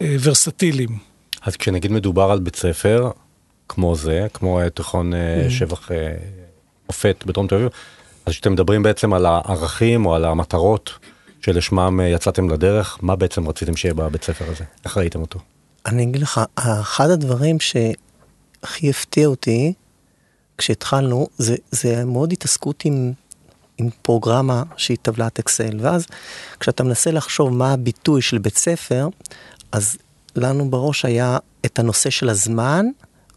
אה, 0.03 0.17
ורסטיליים. 0.23 0.99
אז 1.43 1.57
כשנגיד 1.57 1.93
מדובר 1.93 2.31
על 2.31 2.39
בית 2.39 2.57
ספר, 2.57 3.11
כמו 3.69 3.95
זה, 3.95 4.27
כמו 4.35 4.61
אה, 4.61 4.71
תיכון 4.71 5.15
אה, 5.15 5.47
mm. 5.47 5.51
שבח 5.51 5.93
אה, 5.93 6.15
מופת 6.87 7.25
בדרום 7.27 7.47
תל 7.47 7.55
אביב, 7.55 7.69
אז 8.27 8.33
כשאתם 8.33 8.53
מדברים 8.53 8.83
בעצם 8.83 9.13
על 9.13 9.27
הערכים 9.27 10.07
או 10.07 10.15
על 10.15 10.25
המטרות 10.25 10.99
שלשמם 11.53 12.01
יצאתם 12.01 12.51
לדרך, 12.51 12.99
מה 13.03 13.17
בעצם 13.17 13.49
רציתם 13.49 13.77
שיהיה 13.77 13.95
בבית 13.95 14.25
ספר 14.25 14.45
הזה? 14.51 14.65
איך 14.85 14.97
ראיתם 14.97 15.21
אותו? 15.21 15.39
אני 15.87 16.03
אגיד 16.03 16.23
לך, 16.23 16.41
אחד 16.55 17.11
הדברים 17.11 17.57
שהכי 17.61 18.91
הפתיע 18.91 19.27
אותי 19.27 19.73
כשהתחלנו, 20.59 21.29
זה, 21.39 21.57
זה 21.71 22.05
מאוד 22.05 22.33
התעסקות 22.33 22.85
עם, 22.85 23.13
עם 23.79 23.89
פרוגרמה 24.03 24.63
שהיא 24.77 24.97
טבלת 25.03 25.39
אקסל, 25.39 25.79
ואז 25.81 26.07
כשאתה 26.61 26.85
מנסה 26.85 27.11
לחשוב 27.11 27.51
מה 27.51 27.73
הביטוי 27.73 28.23
של 28.23 28.39
בית 28.39 28.57
ספר, 28.57 29.09
אז 29.73 29.97
לנו 30.37 30.71
בראש 30.71 31.05
היה 31.05 31.39
את 31.67 31.79
הנושא 31.79 32.11
של 32.11 32.29
הזמן, 32.29 32.87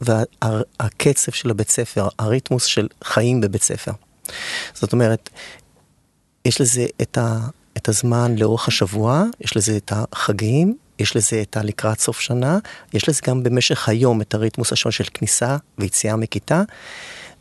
והקצב 0.01 1.31
של 1.31 1.49
הבית 1.49 1.69
ספר, 1.69 2.07
הריתמוס 2.19 2.65
של 2.65 2.87
חיים 3.03 3.41
בבית 3.41 3.63
ספר. 3.63 3.91
זאת 4.73 4.93
אומרת, 4.93 5.29
יש 6.45 6.61
לזה 6.61 6.85
את, 7.01 7.17
ה, 7.17 7.37
את 7.81 7.89
הזמן 7.89 8.35
לאורך 8.35 8.67
השבוע, 8.67 9.23
יש 9.41 9.57
לזה 9.57 9.77
את 9.77 9.91
החגים, 9.95 10.77
יש 10.99 11.15
לזה 11.15 11.41
את 11.41 11.57
הלקראת 11.57 11.99
סוף 11.99 12.19
שנה, 12.19 12.59
יש 12.93 13.09
לזה 13.09 13.21
גם 13.27 13.43
במשך 13.43 13.89
היום 13.89 14.21
את 14.21 14.33
הריתמוס 14.33 14.71
השון 14.71 14.91
של 14.91 15.03
כניסה 15.13 15.57
ויציאה 15.77 16.15
מכיתה, 16.15 16.63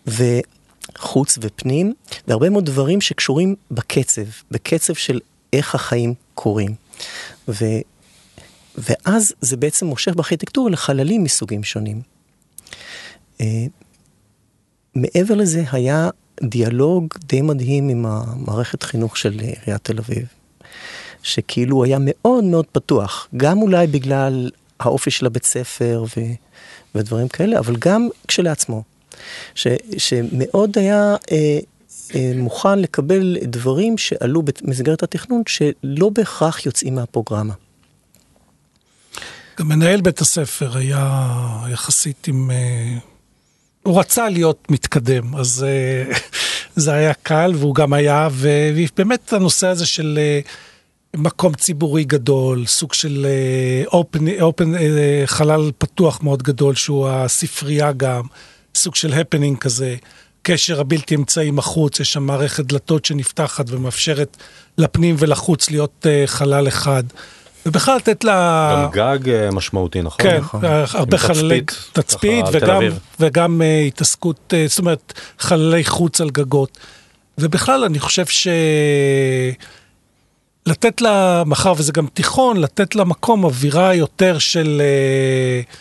וחוץ 0.06 1.38
ופנים, 1.40 1.94
והרבה 2.28 2.50
מאוד 2.50 2.66
דברים 2.66 3.00
שקשורים 3.00 3.54
בקצב, 3.70 4.22
בקצב 4.50 4.94
של 4.94 5.20
איך 5.52 5.74
החיים 5.74 6.14
קורים. 6.34 6.74
ו, 7.48 7.64
ואז 8.74 9.32
זה 9.40 9.56
בעצם 9.56 9.86
מושך 9.86 10.14
בארכיטקטורה 10.14 10.70
לחללים 10.70 11.24
מסוגים 11.24 11.64
שונים. 11.64 12.02
אה, 13.40 13.46
מעבר 14.94 15.34
לזה 15.34 15.64
היה 15.72 16.10
דיאלוג 16.42 17.06
די 17.24 17.40
מדהים 17.40 17.88
עם 17.88 18.06
המערכת 18.06 18.82
חינוך 18.82 19.16
של 19.16 19.40
עיריית 19.40 19.84
תל 19.84 19.98
אביב, 19.98 20.26
שכאילו 21.22 21.84
היה 21.84 21.98
מאוד 22.00 22.44
מאוד 22.44 22.66
פתוח, 22.72 23.28
גם 23.36 23.62
אולי 23.62 23.86
בגלל 23.86 24.50
האופי 24.80 25.10
של 25.10 25.26
הבית 25.26 25.44
ספר 25.44 26.04
ו, 26.16 26.20
ודברים 26.94 27.28
כאלה, 27.28 27.58
אבל 27.58 27.76
גם 27.78 28.08
כשלעצמו, 28.28 28.82
ש, 29.54 29.66
שמאוד 29.98 30.78
היה 30.78 31.16
אה, 31.32 31.58
אה, 32.14 32.32
מוכן 32.36 32.78
לקבל 32.78 33.36
דברים 33.42 33.98
שעלו 33.98 34.42
במסגרת 34.42 35.02
התכנון 35.02 35.42
שלא 35.46 36.08
בהכרח 36.08 36.66
יוצאים 36.66 36.94
מהפרוגרמה. 36.94 37.54
גם 39.58 39.68
מנהל 39.68 40.00
בית 40.00 40.20
הספר 40.20 40.76
היה 40.76 41.26
יחסית 41.72 42.28
עם... 42.28 42.50
אה, 43.90 43.94
הוא 43.94 44.00
רצה 44.00 44.28
להיות 44.28 44.66
מתקדם, 44.70 45.36
אז 45.36 45.66
אה, 45.68 46.16
זה 46.84 46.92
היה 46.92 47.14
קל, 47.14 47.52
והוא 47.56 47.74
גם 47.74 47.92
היה, 47.92 48.28
ובאמת 48.32 49.32
הנושא 49.32 49.66
הזה 49.66 49.86
של 49.86 50.18
אה, 50.18 50.40
מקום 51.16 51.54
ציבורי 51.54 52.04
גדול, 52.04 52.66
סוג 52.66 52.92
של 52.94 53.26
אופן, 53.86 54.40
אופן, 54.40 54.72
חלל 55.26 55.70
פתוח 55.78 56.22
מאוד 56.22 56.42
גדול, 56.42 56.74
שהוא 56.74 57.08
הספרייה 57.08 57.92
גם, 57.92 58.22
סוג 58.74 58.94
של 58.94 59.12
הפנינג 59.12 59.58
כזה. 59.58 59.96
קשר 60.42 60.80
הבלתי 60.80 61.14
אמצעי 61.14 61.48
עם 61.48 61.58
החוץ, 61.58 62.00
יש 62.00 62.12
שם 62.12 62.22
מערכת 62.22 62.64
דלתות 62.64 63.04
שנפתחת 63.04 63.64
ומאפשרת 63.68 64.36
לפנים 64.78 65.16
ולחוץ 65.18 65.70
להיות 65.70 66.06
חלל 66.26 66.68
אחד. 66.68 67.04
ובכלל 67.66 67.96
לתת 67.96 68.24
לה... 68.24 68.84
גם 68.84 68.90
גג 68.90 69.28
אה, 69.28 69.50
משמעותי, 69.50 70.02
נכון? 70.02 70.22
כן, 70.22 70.38
נכון. 70.38 70.60
הרבה 70.94 71.18
חללי 71.18 71.60
תצפית 71.92 72.44
וגם, 72.52 72.82
וגם 73.20 73.60
uh, 73.60 73.86
התעסקות, 73.86 74.52
uh, 74.52 74.70
זאת 74.70 74.78
אומרת, 74.78 75.12
חללי 75.38 75.84
חוץ 75.84 76.20
על 76.20 76.30
גגות. 76.30 76.78
ובכלל, 77.38 77.84
אני 77.84 77.98
חושב 77.98 78.26
ש... 78.26 78.48
לתת 80.66 81.00
לה, 81.00 81.42
מאחר 81.46 81.72
וזה 81.76 81.92
גם 81.92 82.06
תיכון, 82.14 82.56
לתת 82.56 82.94
לה 82.94 83.04
מקום 83.04 83.44
אווירה 83.44 83.94
יותר 83.94 84.38
של... 84.38 84.82
אה, 85.66 85.74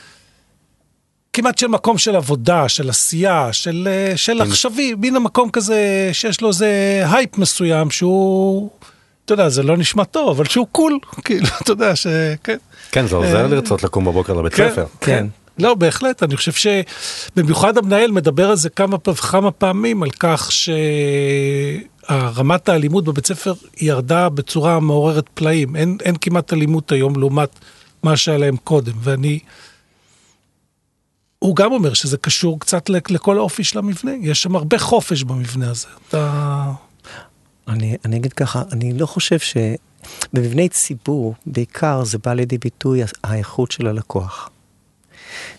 כמעט 1.33 1.57
של 1.57 1.67
מקום 1.67 1.97
של 1.97 2.15
עבודה, 2.15 2.69
של 2.69 2.89
עשייה, 2.89 3.53
של, 3.53 3.87
של. 4.15 4.41
עכשווי, 4.41 4.95
מין 4.97 5.15
המקום 5.15 5.49
כזה 5.49 6.09
שיש 6.13 6.41
לו 6.41 6.47
איזה 6.47 7.03
הייפ 7.11 7.37
מסוים 7.37 7.91
שהוא... 7.91 8.69
אתה 9.31 9.41
יודע, 9.41 9.49
זה 9.49 9.63
לא 9.63 9.77
נשמע 9.77 10.03
טוב, 10.03 10.29
אבל 10.29 10.45
שהוא 10.45 10.67
cool, 10.71 10.99
כאילו, 11.25 11.47
אתה 11.61 11.71
יודע 11.71 11.95
שכן. 11.95 12.57
כן, 12.91 13.07
זה 13.07 13.15
עוזר 13.15 13.41
אה, 13.41 13.47
לרצות 13.47 13.83
לקום 13.83 14.05
בבוקר 14.05 14.33
לבית 14.33 14.53
כן, 14.53 14.69
ספר. 14.71 14.85
כן. 15.01 15.05
כן. 15.11 15.27
לא, 15.63 15.73
בהחלט, 15.73 16.23
אני 16.23 16.35
חושב 16.35 16.51
שבמיוחד 16.51 17.77
המנהל 17.77 18.11
מדבר 18.11 18.49
על 18.49 18.55
זה 18.55 18.69
כמה 18.69 18.97
וכמה 19.07 19.51
פעמים, 19.51 20.03
על 20.03 20.09
כך 20.19 20.49
שרמת 22.09 22.69
האלימות 22.69 23.03
בבית 23.03 23.25
ספר 23.25 23.53
ירדה 23.81 24.29
בצורה 24.29 24.79
מעוררת 24.79 25.25
פלאים. 25.33 25.75
אין, 25.75 25.97
אין 26.03 26.15
כמעט 26.21 26.53
אלימות 26.53 26.91
היום 26.91 27.19
לעומת 27.19 27.49
מה 28.03 28.17
שהיה 28.17 28.37
להם 28.37 28.57
קודם, 28.57 28.93
ואני... 29.01 29.39
הוא 31.39 31.55
גם 31.55 31.71
אומר 31.71 31.93
שזה 31.93 32.17
קשור 32.17 32.59
קצת 32.59 32.89
לכל 32.89 33.37
האופי 33.37 33.63
של 33.63 33.79
המבנה, 33.79 34.11
יש 34.21 34.41
שם 34.41 34.55
הרבה 34.55 34.79
חופש 34.79 35.23
במבנה 35.23 35.69
הזה. 35.69 35.87
אתה... 36.09 36.71
אני, 37.69 37.97
אני 38.05 38.17
אגיד 38.17 38.33
ככה, 38.33 38.63
אני 38.71 38.93
לא 38.93 39.05
חושב 39.05 39.37
שבמבני 39.39 40.69
ציבור, 40.69 41.33
בעיקר 41.45 42.03
זה 42.03 42.17
בא 42.17 42.33
לידי 42.33 42.57
ביטוי 42.57 43.01
האיכות 43.23 43.71
של 43.71 43.87
הלקוח. 43.87 44.49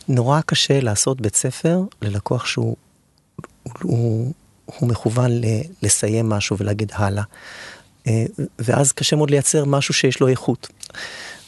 נורא 0.09 0.41
קשה 0.41 0.81
לעשות 0.81 1.21
בית 1.21 1.37
ספר 1.37 1.81
ללקוח 2.03 2.47
שהוא 2.47 2.77
הוא, 3.83 4.33
הוא 4.67 4.89
מכוון 4.89 5.31
ל, 5.31 5.45
לסיים 5.83 6.29
משהו 6.29 6.57
ולהגיד 6.59 6.93
הלאה. 6.95 7.23
אה, 8.07 8.25
ואז 8.59 8.93
קשה 8.93 9.17
מאוד 9.17 9.31
לייצר 9.31 9.65
משהו 9.65 9.95
שיש 9.95 10.21
לו 10.21 10.29
איכות. 10.29 10.69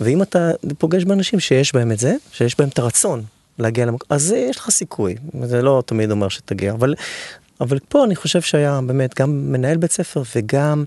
ואם 0.01 0.23
אתה 0.23 0.51
פוגש 0.79 1.05
באנשים 1.05 1.41
שיש 1.41 1.75
בהם 1.75 1.93
את 1.93 1.99
זה, 1.99 2.15
שיש 2.33 2.59
בהם 2.59 2.69
את 2.69 2.79
הרצון 2.79 3.23
להגיע 3.59 3.87
למקום, 3.87 4.07
אז 4.11 4.33
יש 4.33 4.57
לך 4.57 4.71
סיכוי. 4.71 5.15
זה 5.45 5.63
לא 5.63 5.83
תמיד 5.87 6.11
אומר 6.11 6.29
שתגיע, 6.29 6.73
אבל 6.73 6.95
אבל 7.61 7.79
פה 7.89 8.05
אני 8.05 8.17
חושב 8.17 8.41
שהיה 8.41 8.81
באמת 8.87 9.21
גם 9.21 9.53
מנהל 9.53 9.77
בית 9.77 9.93
ספר 9.93 10.23
וגם 10.37 10.85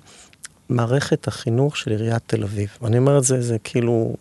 מערכת 0.69 1.27
החינוך 1.27 1.77
של 1.77 1.91
עיריית 1.91 2.21
תל 2.27 2.43
אביב. 2.43 2.69
אני 2.85 2.97
אומר 2.97 3.17
את 3.17 3.23
זה, 3.23 3.41
זה 3.41 3.57
כאילו, 3.63 4.15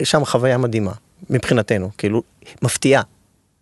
יש 0.00 0.10
שם 0.10 0.24
חוויה 0.24 0.58
מדהימה, 0.58 0.92
מבחינתנו, 1.30 1.90
כאילו, 1.98 2.22
מפתיעה. 2.62 3.02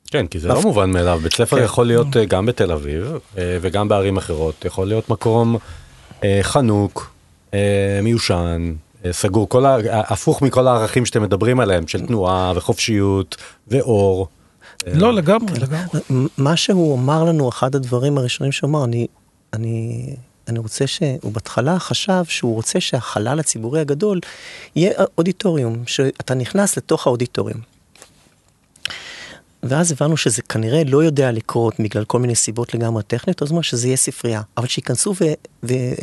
כן, 0.06 0.26
כי 0.26 0.40
זה 0.40 0.48
לא 0.48 0.62
מובן 0.62 0.90
מאליו, 0.90 1.20
בית 1.22 1.32
ספר 1.32 1.56
כן. 1.56 1.64
יכול 1.64 1.86
להיות 1.86 2.16
אה, 2.16 2.24
גם 2.24 2.46
בתל 2.46 2.72
אביב 2.72 3.12
אה, 3.38 3.58
וגם 3.60 3.88
בערים 3.88 4.16
אחרות, 4.16 4.64
יכול 4.64 4.86
להיות 4.86 5.08
מקום 5.08 5.56
אה, 6.24 6.38
חנוק, 6.42 7.12
מיושן, 8.02 8.74
סגור, 9.10 9.48
כל 9.48 9.66
ה... 9.66 9.76
הפוך 9.90 10.42
מכל 10.42 10.68
הערכים 10.68 11.06
שאתם 11.06 11.22
מדברים 11.22 11.60
עליהם, 11.60 11.86
של 11.86 12.06
תנועה 12.06 12.52
וחופשיות 12.56 13.36
ואור. 13.68 14.28
לא, 14.86 15.14
לגמרי, 15.14 15.54
כן. 15.54 15.60
לגמרי. 15.60 16.28
מה 16.38 16.56
שהוא 16.56 16.98
אמר 16.98 17.24
לנו, 17.24 17.48
אחד 17.48 17.74
הדברים 17.74 18.18
הראשונים 18.18 18.52
שהוא 18.52 18.68
אמר, 18.70 18.84
אני, 18.84 19.06
אני 19.52 20.06
אני 20.48 20.58
רוצה 20.58 20.86
ש... 20.86 21.02
הוא 21.22 21.32
בהתחלה 21.32 21.78
חשב 21.78 22.24
שהוא 22.28 22.54
רוצה 22.54 22.80
שהחלל 22.80 23.40
הציבורי 23.40 23.80
הגדול 23.80 24.20
יהיה 24.76 24.92
אודיטוריום, 25.18 25.86
שאתה 25.86 26.34
נכנס 26.34 26.76
לתוך 26.76 27.06
האודיטוריום. 27.06 27.60
ואז 29.62 29.92
הבנו 29.92 30.16
שזה 30.16 30.42
כנראה 30.42 30.84
לא 30.84 31.04
יודע 31.04 31.32
לקרות 31.32 31.74
בגלל 31.78 32.04
כל 32.04 32.18
מיני 32.18 32.34
סיבות 32.34 32.74
לגמרי 32.74 33.02
טכניות, 33.02 33.42
אז 33.42 33.50
אומר 33.50 33.62
שזה 33.62 33.86
יהיה 33.86 33.96
ספרייה, 33.96 34.42
אבל 34.56 34.66
שייכנסו 34.66 35.14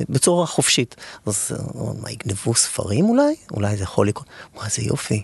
בצורה 0.09 0.45
חופשית. 0.45 0.95
אז 1.25 1.51
מה, 2.01 2.11
יגנבו 2.11 2.55
ספרים 2.55 3.05
אולי? 3.05 3.35
אולי 3.51 3.77
זה 3.77 3.83
יכול 3.83 4.07
לקרות. 4.07 4.27
מה, 4.55 4.69
זה 4.69 4.81
יופי. 4.81 5.23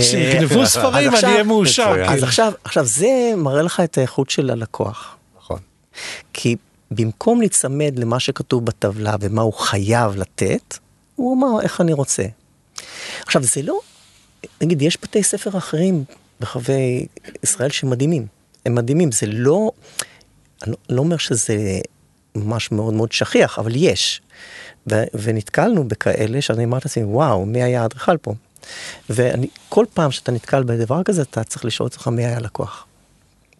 שיגנבו 0.00 0.66
ספרים, 0.66 1.14
אני 1.14 1.24
אהיה 1.24 1.42
מאושר. 1.42 1.94
אז 2.08 2.22
עכשיו, 2.22 2.52
עכשיו 2.64 2.84
זה 2.84 3.32
מראה 3.36 3.62
לך 3.62 3.80
את 3.80 3.98
האיכות 3.98 4.30
של 4.30 4.50
הלקוח. 4.50 5.16
נכון. 5.38 5.58
כי 6.32 6.56
במקום 6.90 7.40
להיצמד 7.40 7.98
למה 7.98 8.20
שכתוב 8.20 8.64
בטבלה 8.64 9.16
ומה 9.20 9.42
הוא 9.42 9.52
חייב 9.52 10.16
לתת, 10.16 10.78
הוא 11.14 11.36
אמר 11.36 11.60
איך 11.62 11.80
אני 11.80 11.92
רוצה. 11.92 12.22
עכשיו 13.26 13.42
זה 13.42 13.62
לא, 13.62 13.78
נגיד 14.62 14.82
יש 14.82 14.98
בתי 15.02 15.22
ספר 15.22 15.58
אחרים 15.58 16.04
ברחבי 16.40 17.06
ישראל 17.42 17.70
שמדהימים, 17.70 18.26
הם 18.66 18.74
מדהימים, 18.74 19.12
זה 19.12 19.26
לא, 19.26 19.70
אני 20.62 20.74
לא 20.88 21.00
אומר 21.00 21.16
שזה 21.16 21.56
ממש 22.34 22.72
מאוד 22.72 22.94
מאוד 22.94 23.12
שכיח, 23.12 23.58
אבל 23.58 23.72
יש. 23.74 24.20
ו- 24.90 25.04
ונתקלנו 25.14 25.88
בכאלה 25.88 26.40
שאני 26.42 26.64
אמרתי 26.64 26.88
לעצמי, 26.88 27.04
וואו, 27.04 27.46
מי 27.46 27.62
היה 27.62 27.82
האדריכל 27.82 28.16
פה? 28.16 28.34
וכל 29.10 29.84
פעם 29.94 30.10
שאתה 30.10 30.32
נתקל 30.32 30.62
בדבר 30.62 31.02
כזה, 31.02 31.22
אתה 31.22 31.44
צריך 31.44 31.64
לשאול 31.64 31.86
את 31.86 31.92
עצמך 31.92 32.08
מי 32.08 32.24
היה 32.24 32.36
הלקוח. 32.36 32.86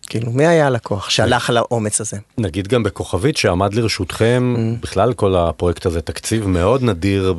כאילו, 0.08 0.32
מי 0.32 0.46
היה 0.46 0.66
הלקוח 0.66 1.10
שהלך 1.10 1.50
על 1.50 1.56
האומץ 1.56 2.00
הזה? 2.00 2.16
נגיד 2.38 2.68
גם 2.68 2.82
בכוכבית 2.82 3.36
שעמד 3.36 3.74
לרשותכם, 3.74 4.54
mm. 4.56 4.82
בכלל 4.82 5.12
כל 5.12 5.36
הפרויקט 5.36 5.86
הזה 5.86 6.00
תקציב 6.00 6.46
מאוד 6.46 6.82
נדיר 6.82 7.34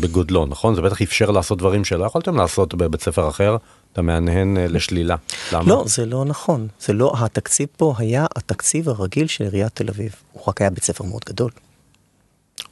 בגודלו, 0.00 0.46
נכון? 0.46 0.74
זה 0.74 0.82
בטח 0.82 1.02
אפשר 1.02 1.30
לעשות 1.30 1.58
דברים 1.58 1.84
שלא 1.84 2.04
יכולתם 2.04 2.36
לעשות 2.36 2.74
בבית 2.74 3.02
ספר 3.02 3.28
אחר, 3.28 3.56
אתה 3.92 4.02
מהנהן 4.02 4.56
אה, 4.56 4.66
לשלילה. 4.68 5.16
למה? 5.52 5.68
לא, 5.68 5.84
זה 5.86 6.06
לא 6.06 6.24
נכון. 6.24 6.68
זה 6.80 6.92
לא, 6.92 7.12
התקציב 7.18 7.68
פה 7.76 7.94
היה 7.98 8.26
התקציב 8.36 8.88
הרגיל 8.88 9.26
של 9.26 9.44
עיריית 9.44 9.74
תל 9.74 9.88
אביב. 9.88 10.14
הוא 10.32 10.42
רק 10.48 10.60
היה 10.60 10.70
בית 10.70 10.84
ספר 10.84 11.04
מאוד 11.04 11.22
גדול. 11.26 11.50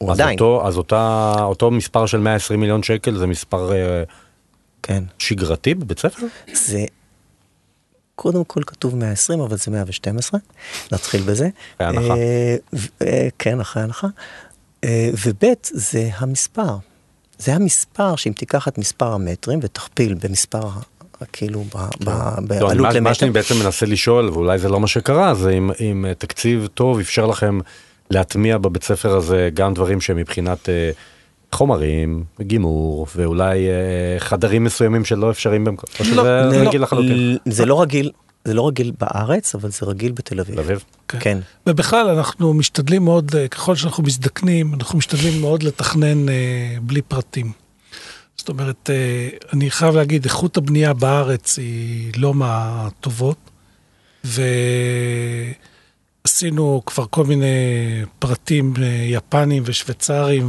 אז 0.01 0.09
עדיין. 0.21 0.39
אותו, 0.39 0.67
אז 0.67 0.77
אותה, 0.77 1.35
אותו 1.41 1.71
מספר 1.71 2.07
של 2.07 2.19
120 2.19 2.61
מיליון 2.61 2.83
שקל 2.83 3.19
זה 3.19 3.27
מספר 3.27 3.73
אה, 3.73 4.03
כן. 4.83 5.05
שגרתי 5.19 5.75
בבית 5.75 5.99
ספר? 5.99 6.27
זה, 6.53 6.85
קודם 8.15 8.45
כל 8.45 8.61
כתוב 8.67 8.97
120, 8.97 9.41
אבל 9.41 9.57
זה 9.57 9.71
112, 9.71 10.41
נתחיל 10.93 11.23
בזה. 11.23 11.49
הנחה. 11.79 12.15
אה, 12.15 12.57
אה, 13.03 13.29
כן, 13.39 13.61
אחרי 13.61 13.83
הנחה. 13.83 14.07
אה, 14.85 15.11
וב' 15.27 15.45
זה 15.73 16.11
המספר. 16.17 16.77
זה 17.39 17.55
המספר 17.55 18.17
שאם 18.17 18.33
תיקח 18.33 18.69
את 18.69 18.79
מספר 18.79 19.13
המטרים 19.13 19.59
ותכפיל 19.63 20.15
במספר, 20.23 20.69
כאילו, 21.33 21.61
ב- 21.63 21.77
ב- 22.05 22.09
לא, 22.09 22.13
אני- 22.39 22.47
בעלות 22.47 22.73
מה, 22.77 22.83
מה 22.89 22.93
למטר. 22.93 23.13
שאני 23.13 23.31
בעצם 23.31 23.55
מנסה 23.65 23.87
לשאול, 23.87 24.29
ואולי 24.31 24.59
זה 24.59 24.69
לא 24.69 24.81
מה 24.81 24.87
שקרה, 24.87 25.35
זה 25.35 25.51
אם, 25.81 26.05
תקציב 26.19 26.69
טוב 26.75 26.99
אפשר 27.01 27.27
לכם 27.27 27.59
להטמיע 28.11 28.59
בבית 28.59 28.85
ספר 28.85 29.17
הזה 29.17 29.51
גם 29.55 29.75
דברים 29.75 30.01
שמבחינת 30.01 30.69
אה, 30.69 30.91
חומרים, 31.53 32.25
גימור, 32.41 33.07
ואולי 33.17 33.69
אה, 33.69 34.21
חדרים 34.21 34.65
מסוימים 34.65 35.05
שלא 35.05 35.31
אפשריים 35.31 35.65
במקום, 35.65 35.91
או 36.01 36.05
שזה 36.05 36.17
לא, 36.17 36.23
רגיל 36.67 36.83
לחלוטין. 36.83 37.37
זה 37.45 37.67
לא 37.67 37.83
רגיל, 37.83 38.11
זה 38.45 38.55
לא 38.55 38.69
רגיל 38.69 38.93
בארץ, 39.01 39.55
אבל 39.55 39.71
זה 39.71 39.87
רגיל 39.87 40.13
בתל 40.13 40.41
אביב. 40.41 40.59
אביב? 40.59 40.85
כן. 41.09 41.39
ובכלל 41.67 42.09
אנחנו 42.09 42.55
משתדלים 42.55 43.05
מאוד, 43.05 43.35
אה, 43.37 43.49
ככל 43.49 43.77
שאנחנו 43.77 44.03
מזדקנים, 44.03 44.75
אנחנו 44.75 44.99
משתדלים 44.99 45.41
מאוד 45.41 45.63
לתכנן 45.63 46.29
אה, 46.29 46.77
בלי 46.83 47.03
פרטים. 47.03 47.53
זאת 48.37 48.49
אומרת, 48.49 48.91
אה, 48.91 49.29
אני 49.53 49.71
חייב 49.71 49.97
להגיד, 49.97 50.25
איכות 50.25 50.57
הבנייה 50.57 50.93
בארץ 50.93 51.59
היא 51.59 52.13
לא 52.17 52.35
מהטובות, 52.35 53.51
ועשינו 56.27 56.83
כבר 56.87 57.05
כל 57.11 57.25
מיני 57.25 57.47
פרטים 58.19 58.75
אה, 58.83 58.87
יפנים 58.87 59.63
ושוויצרים, 59.67 60.49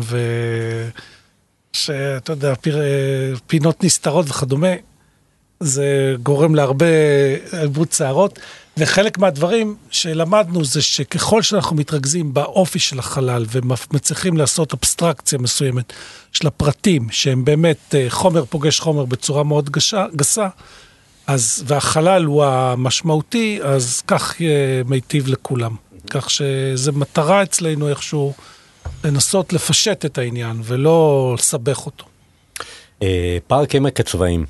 ושאתה 1.71 2.31
יודע, 2.31 2.55
פיר, 2.55 2.81
אה, 2.81 3.33
פינות 3.47 3.83
נסתרות 3.83 4.29
וכדומה. 4.29 4.73
זה 5.59 6.15
גורם 6.23 6.55
להרבה 6.55 6.85
עיבוד 7.61 7.91
שערות, 7.91 8.39
וחלק 8.77 9.17
מהדברים 9.17 9.75
שלמדנו 9.91 10.65
זה 10.65 10.81
שככל 10.81 11.41
שאנחנו 11.41 11.75
מתרכזים 11.75 12.33
באופי 12.33 12.79
של 12.79 12.99
החלל 12.99 13.45
ומצליחים 13.51 14.37
לעשות 14.37 14.73
אבסטרקציה 14.73 15.39
מסוימת 15.39 15.93
של 16.31 16.47
הפרטים, 16.47 17.07
שהם 17.11 17.45
באמת 17.45 17.95
אה, 17.95 18.05
חומר 18.09 18.45
פוגש 18.45 18.79
חומר 18.79 19.05
בצורה 19.05 19.43
מאוד 19.43 19.69
גשה, 19.69 20.05
גסה, 20.15 20.47
אז, 21.27 21.63
והחלל 21.67 22.23
הוא 22.23 22.43
המשמעותי, 22.43 23.59
אז 23.63 24.01
כך 24.07 24.41
יהיה 24.41 24.83
מיטיב 24.83 25.27
לכולם. 25.27 25.75
כך 26.09 26.29
שזו 26.29 26.91
מטרה 26.91 27.43
אצלנו 27.43 27.89
איכשהו 27.89 28.33
לנסות 29.03 29.53
לפשט 29.53 30.05
את 30.05 30.17
העניין 30.17 30.61
ולא 30.63 31.35
לסבך 31.37 31.85
אותו. 31.85 32.05
אה, 33.01 33.37
פארק 33.47 33.75
עמק 33.75 33.99
הצבעים, 33.99 34.45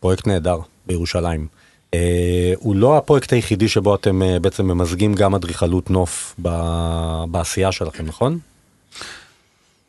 פרויקט 0.00 0.26
נהדר 0.26 0.58
בירושלים. 0.86 1.46
אה, 1.94 2.52
הוא 2.56 2.76
לא 2.76 2.96
הפרויקט 2.96 3.32
היחידי 3.32 3.68
שבו 3.68 3.94
אתם 3.94 4.22
אה, 4.22 4.38
בעצם 4.38 4.66
ממזגים 4.66 5.14
גם 5.14 5.34
אדריכלות 5.34 5.90
נוף 5.90 6.34
ב- 6.42 7.24
בעשייה 7.30 7.72
שלכם, 7.72 8.06
נכון? 8.06 8.38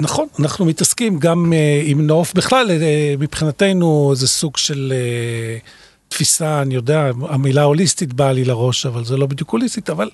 נכון, 0.02 0.28
אנחנו 0.40 0.66
מתעסקים 0.66 1.20
גם 1.20 1.54
uh, 1.54 1.86
עם 1.86 2.08
נוף. 2.08 2.34
בכלל, 2.34 2.68
uh, 2.68 2.72
מבחינתנו 3.20 4.12
זה 4.16 4.28
סוג 4.28 4.58
של 4.58 4.94
uh, 4.94 5.68
תפיסה, 6.12 6.62
אני 6.62 6.76
יודע, 6.76 7.12
המילה 7.30 7.64
הוליסטית 7.64 8.14
באה 8.14 8.34
לי 8.34 8.46
לראש, 8.46 8.86
אבל 8.86 9.06
זה 9.06 9.18
לא 9.18 9.26
בדיוק 9.26 9.50
הוליסטית, 9.50 9.90
אבל 9.90 10.10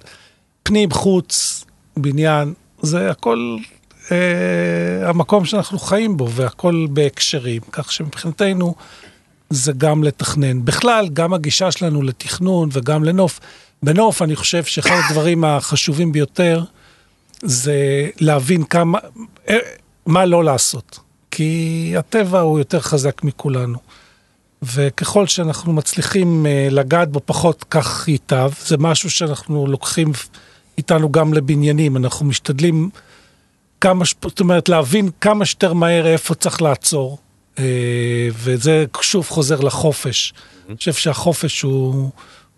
פנים, 0.63 0.91
חוץ, 0.91 1.65
בניין, 1.97 2.53
זה 2.81 3.11
הכל 3.11 3.57
uh, 4.07 4.11
המקום 5.05 5.45
שאנחנו 5.45 5.79
חיים 5.79 6.17
בו, 6.17 6.29
והכל 6.31 6.87
בהקשרים. 6.89 7.61
כך 7.71 7.91
שמבחינתנו 7.91 8.75
זה 9.49 9.71
גם 9.71 10.03
לתכנן. 10.03 10.65
בכלל, 10.65 11.07
גם 11.13 11.33
הגישה 11.33 11.71
שלנו 11.71 12.01
לתכנון 12.01 12.69
וגם 12.71 13.03
לנוף. 13.03 13.39
בנוף, 13.83 14.21
אני 14.21 14.35
חושב 14.35 14.63
שאחד 14.63 14.95
הדברים 15.09 15.43
החשובים 15.43 16.11
ביותר, 16.11 16.63
זה 17.41 18.09
להבין 18.19 18.63
כמה, 18.63 18.99
אה, 19.49 19.57
מה 20.05 20.25
לא 20.25 20.43
לעשות. 20.43 20.99
כי 21.31 21.93
הטבע 21.97 22.39
הוא 22.39 22.59
יותר 22.59 22.79
חזק 22.79 23.23
מכולנו. 23.23 23.77
וככל 24.63 25.27
שאנחנו 25.27 25.73
מצליחים 25.73 26.45
אה, 26.45 26.67
לגעת 26.71 27.11
בו 27.11 27.19
פחות, 27.25 27.65
כך 27.69 28.07
ייטב. 28.07 28.51
זה 28.65 28.77
משהו 28.77 29.11
שאנחנו 29.11 29.67
לוקחים 29.67 30.11
איתנו 30.77 31.11
גם 31.11 31.33
לבניינים. 31.33 31.97
אנחנו 31.97 32.25
משתדלים 32.25 32.89
כמה, 33.81 34.05
זאת 34.23 34.39
אומרת, 34.39 34.69
להבין 34.69 35.09
כמה 35.21 35.45
שיותר 35.45 35.73
מהר 35.73 36.07
איפה 36.07 36.35
צריך 36.35 36.61
לעצור. 36.61 37.17
אה, 37.59 37.63
וזה 38.33 38.85
שוב 39.01 39.27
חוזר 39.29 39.59
לחופש. 39.61 40.33
אני 40.69 40.77
חושב 40.77 40.93
שהחופש 40.93 41.61
הוא, 41.61 42.09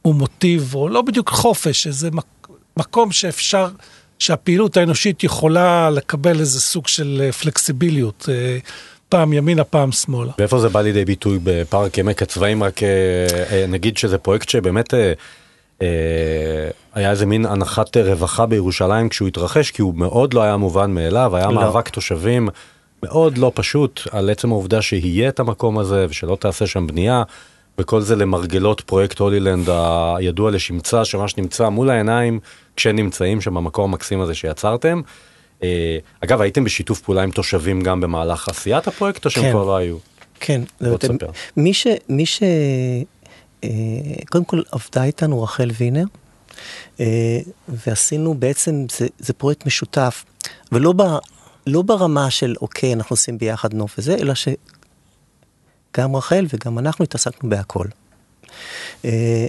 הוא 0.01 0.15
מוטיב, 0.15 0.75
או 0.75 0.89
לא 0.89 1.01
בדיוק 1.01 1.29
חופש, 1.29 1.87
איזה 1.87 2.11
מק- 2.11 2.47
מקום 2.77 3.11
שאפשר, 3.11 3.67
שהפעילות 4.19 4.77
האנושית 4.77 5.23
יכולה 5.23 5.89
לקבל 5.89 6.39
איזה 6.39 6.61
סוג 6.61 6.87
של 6.87 7.21
אה, 7.25 7.31
פלקסיביליות, 7.31 8.29
פעם 9.09 9.33
ימינה, 9.33 9.63
פעם 9.63 9.91
שמאלה. 9.91 10.31
ואיפה 10.39 10.59
זה 10.59 10.69
בא 10.69 10.81
לידי 10.81 11.05
ביטוי 11.05 11.39
בפארק 11.43 11.99
עמק 11.99 12.21
הצבעים? 12.21 12.63
רק 12.63 12.83
אה, 12.83 12.89
אה, 13.51 13.65
נגיד 13.67 13.97
שזה 13.97 14.17
פרויקט 14.17 14.49
שבאמת 14.49 14.93
אה, 15.81 15.89
היה 16.93 17.11
איזה 17.11 17.25
מין 17.25 17.45
הנחת 17.45 17.97
רווחה 17.97 18.45
בירושלים 18.45 19.09
כשהוא 19.09 19.27
התרחש, 19.27 19.71
כי 19.71 19.81
הוא 19.81 19.95
מאוד 19.95 20.33
לא 20.33 20.41
היה 20.41 20.57
מובן 20.57 20.91
מאליו, 20.91 21.35
היה 21.35 21.45
לא. 21.45 21.53
מאבק 21.53 21.89
תושבים 21.89 22.49
מאוד 23.03 23.37
לא 23.37 23.51
פשוט 23.55 24.01
על 24.11 24.29
עצם 24.29 24.51
העובדה 24.51 24.81
שיהיה 24.81 25.29
את 25.29 25.39
המקום 25.39 25.79
הזה 25.79 26.05
ושלא 26.09 26.37
תעשה 26.39 26.67
שם 26.67 26.87
בנייה. 26.87 27.23
וכל 27.79 28.01
זה 28.01 28.15
למרגלות 28.15 28.81
פרויקט 28.81 29.19
הולילנד 29.19 29.69
הידוע 30.17 30.51
לשמצה 30.51 31.05
שממש 31.05 31.37
נמצא 31.37 31.69
מול 31.69 31.89
העיניים 31.89 32.39
כשנמצאים 32.75 33.41
שם 33.41 33.53
במקום 33.53 33.89
המקסים 33.89 34.21
הזה 34.21 34.33
שיצרתם. 34.33 35.01
אה, 35.63 35.97
אגב 36.21 36.41
הייתם 36.41 36.63
בשיתוף 36.63 37.01
פעולה 37.01 37.23
עם 37.23 37.31
תושבים 37.31 37.81
גם 37.81 38.01
במהלך 38.01 38.49
עשיית 38.49 38.87
הפרויקט 38.87 39.25
או 39.25 39.29
שהם 39.29 39.43
כן. 39.43 39.51
כבר 39.51 39.65
לא 39.65 39.77
היו? 39.77 39.97
כן, 40.39 40.61
בוא 40.81 40.87
אומרת, 40.87 41.05
תספר. 41.05 41.29
מי 41.57 41.73
ש... 41.73 41.87
מי 42.09 42.25
ש... 42.25 42.43
אה, 43.63 43.69
קודם 44.29 44.45
כל 44.45 44.61
עבדה 44.71 45.03
איתנו 45.03 45.43
רחל 45.43 45.69
וינר, 45.77 46.05
אה, 46.99 47.39
ועשינו 47.67 48.33
בעצם, 48.33 48.85
זה, 48.97 49.07
זה 49.19 49.33
פרויקט 49.33 49.65
משותף, 49.65 50.25
ולא 50.71 50.93
ב, 50.93 51.01
לא 51.67 51.81
ברמה 51.81 52.31
של 52.31 52.55
אוקיי, 52.61 52.93
אנחנו 52.93 53.13
עושים 53.13 53.37
ביחד 53.37 53.73
נוף 53.73 53.95
וזה, 53.97 54.15
אלא 54.15 54.33
שגם 54.35 56.15
רחל 56.15 56.45
וגם 56.53 56.79
אנחנו 56.79 57.03
התעסקנו 57.03 57.49
בהכל. 57.49 57.85
אה, 59.05 59.47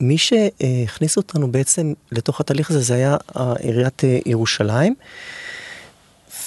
מי 0.00 0.18
שהכניס 0.18 1.16
אותנו 1.16 1.52
בעצם 1.52 1.92
לתוך 2.12 2.40
התהליך 2.40 2.70
הזה, 2.70 2.80
זה 2.80 2.94
היה 2.94 3.16
עיריית 3.58 4.02
ירושלים. 4.26 4.94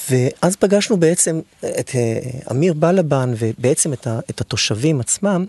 ואז 0.09 0.55
פגשנו 0.55 0.97
בעצם 0.97 1.39
את 1.79 1.91
אמיר 2.51 2.73
בלבן 2.73 3.33
ובעצם 3.37 3.93
את, 3.93 4.07
את 4.29 4.41
התושבים 4.41 4.99
עצמם, 4.99 5.45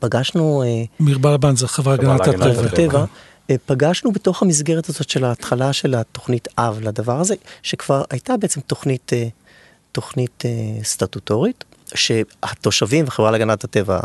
פגשנו... 0.00 0.62
אמיר 1.00 1.18
בלבן 1.18 1.56
זה 1.56 1.68
חברה 1.68 1.94
הגנת 1.94 2.28
הטבע. 2.64 3.04
אה, 3.50 3.56
פגשנו 3.66 4.12
בתוך 4.12 4.42
המסגרת 4.42 4.88
הזאת 4.88 5.08
של 5.08 5.24
ההתחלה 5.24 5.72
של 5.72 5.94
התוכנית 5.94 6.48
אב 6.58 6.78
לדבר 6.82 7.20
הזה, 7.20 7.34
שכבר 7.62 8.02
הייתה 8.10 8.36
בעצם 8.36 8.60
תוכנית, 8.60 9.12
אה, 9.12 9.28
תוכנית 9.92 10.42
אה, 10.44 10.84
סטטוטורית, 10.84 11.64
שהתושבים 11.94 13.04
וחברה 13.08 13.30
להגנת 13.30 13.64
הטבע 13.64 14.00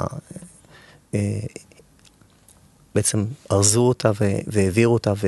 בעצם 2.97 3.25
ארזו 3.51 3.81
אותה 3.81 4.11
והעבירו 4.47 4.93
אותה, 4.93 5.13
ו, 5.17 5.27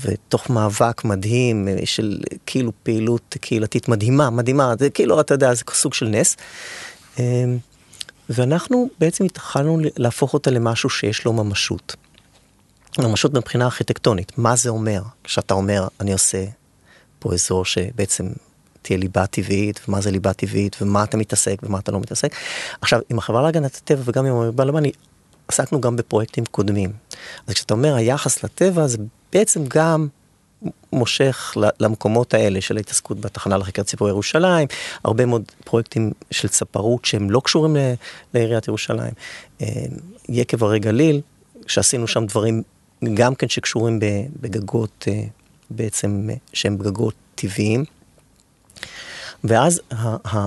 ותוך 0.00 0.50
מאבק 0.50 1.04
מדהים 1.04 1.68
של 1.84 2.18
כאילו 2.46 2.72
פעילות 2.82 3.36
קהילתית 3.40 3.88
מדהימה, 3.88 4.30
מדהימה, 4.30 4.74
זה 4.78 4.90
כאילו, 4.90 5.20
אתה 5.20 5.34
יודע, 5.34 5.54
זה 5.54 5.62
סוג 5.72 5.94
של 5.94 6.06
נס. 6.08 6.36
ואנחנו 8.30 8.88
בעצם 8.98 9.24
התחלנו 9.24 9.78
להפוך 9.96 10.34
אותה 10.34 10.50
למשהו 10.50 10.90
שיש 10.90 11.24
לו 11.24 11.32
ממשות. 11.32 11.96
ממשות 12.98 13.34
מבחינה 13.34 13.64
ארכיטקטונית, 13.64 14.38
מה 14.38 14.56
זה 14.56 14.68
אומר 14.68 15.02
כשאתה 15.24 15.54
אומר, 15.54 15.88
אני 16.00 16.12
עושה 16.12 16.44
פה 17.18 17.32
אזור 17.34 17.64
שבעצם 17.64 18.26
תהיה 18.82 18.98
ליבה 18.98 19.26
טבעית, 19.26 19.80
ומה 19.88 20.00
זה 20.00 20.10
ליבה 20.10 20.32
טבעית, 20.32 20.76
ומה 20.82 21.04
אתה 21.04 21.16
מתעסק 21.16 21.56
ומה 21.62 21.78
אתה 21.78 21.92
לא 21.92 22.00
מתעסק. 22.00 22.34
עכשיו, 22.80 23.00
עם 23.10 23.18
החברה 23.18 23.42
להגנת 23.42 23.76
הטבע 23.76 24.02
וגם 24.04 24.26
עם 24.26 24.32
המרבה 24.32 24.64
לבני, 24.64 24.92
עסקנו 25.48 25.80
גם 25.80 25.96
בפרויקטים 25.96 26.44
קודמים. 26.44 26.92
אז 27.46 27.54
כשאתה 27.54 27.74
אומר 27.74 27.94
היחס 27.94 28.44
לטבע, 28.44 28.86
זה 28.86 28.98
בעצם 29.32 29.64
גם 29.68 30.08
מושך 30.92 31.56
למקומות 31.80 32.34
האלה 32.34 32.60
של 32.60 32.76
ההתעסקות 32.76 33.20
בתחנה 33.20 33.56
לחקר 33.56 33.82
ציפור 33.82 34.08
ירושלים, 34.08 34.68
הרבה 35.04 35.26
מאוד 35.26 35.42
פרויקטים 35.64 36.12
של 36.30 36.48
צפרות 36.48 37.04
שהם 37.04 37.30
לא 37.30 37.40
קשורים 37.44 37.76
לעיריית 38.34 38.68
ירושלים. 38.68 39.12
אה, 39.62 39.66
יקב 40.28 40.64
הרי 40.64 40.78
גליל, 40.78 41.20
שעשינו 41.66 42.06
שם 42.06 42.26
דברים 42.26 42.62
גם 43.14 43.34
כן 43.34 43.48
שקשורים 43.48 43.98
בגגות 44.40 45.04
אה, 45.08 45.22
בעצם, 45.70 46.28
שהם 46.52 46.76
גגות 46.76 47.14
טבעיים. 47.34 47.84
ואז 49.44 49.80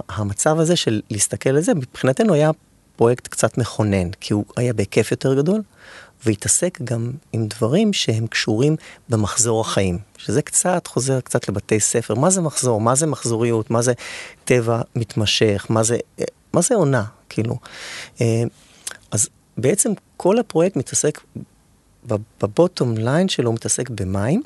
המצב 0.09 0.59
הזה 0.59 0.75
של 0.75 1.01
להסתכל 1.09 1.49
על 1.49 1.61
זה, 1.61 1.73
מבחינתנו 1.73 2.33
היה 2.33 2.51
פרויקט 2.95 3.27
קצת 3.27 3.57
מכונן, 3.57 4.11
כי 4.11 4.33
הוא 4.33 4.45
היה 4.55 4.73
בהיקף 4.73 5.11
יותר 5.11 5.33
גדול, 5.33 5.61
והתעסק 6.25 6.81
גם 6.83 7.11
עם 7.33 7.47
דברים 7.47 7.93
שהם 7.93 8.27
קשורים 8.27 8.75
במחזור 9.09 9.61
החיים, 9.61 9.97
שזה 10.17 10.41
קצת 10.41 10.87
חוזר 10.87 11.19
קצת 11.21 11.49
לבתי 11.49 11.79
ספר, 11.79 12.15
מה 12.15 12.29
זה 12.29 12.41
מחזור, 12.41 12.81
מה 12.81 12.95
זה 12.95 13.07
מחזוריות, 13.07 13.71
מה 13.71 13.81
זה 13.81 13.93
טבע 14.45 14.81
מתמשך, 14.95 15.65
מה 15.69 15.83
זה, 15.83 15.97
מה 16.53 16.61
זה 16.61 16.75
עונה, 16.75 17.03
כאילו. 17.29 17.57
אה, 18.21 18.43
אז 19.11 19.29
בעצם 19.57 19.91
כל 20.17 20.39
הפרויקט 20.39 20.75
מתעסק 20.75 21.21
בבוטום 22.41 22.97
ליין 22.97 23.29
שלו 23.29 23.53
מתעסק 23.53 23.89
במים, 23.89 24.43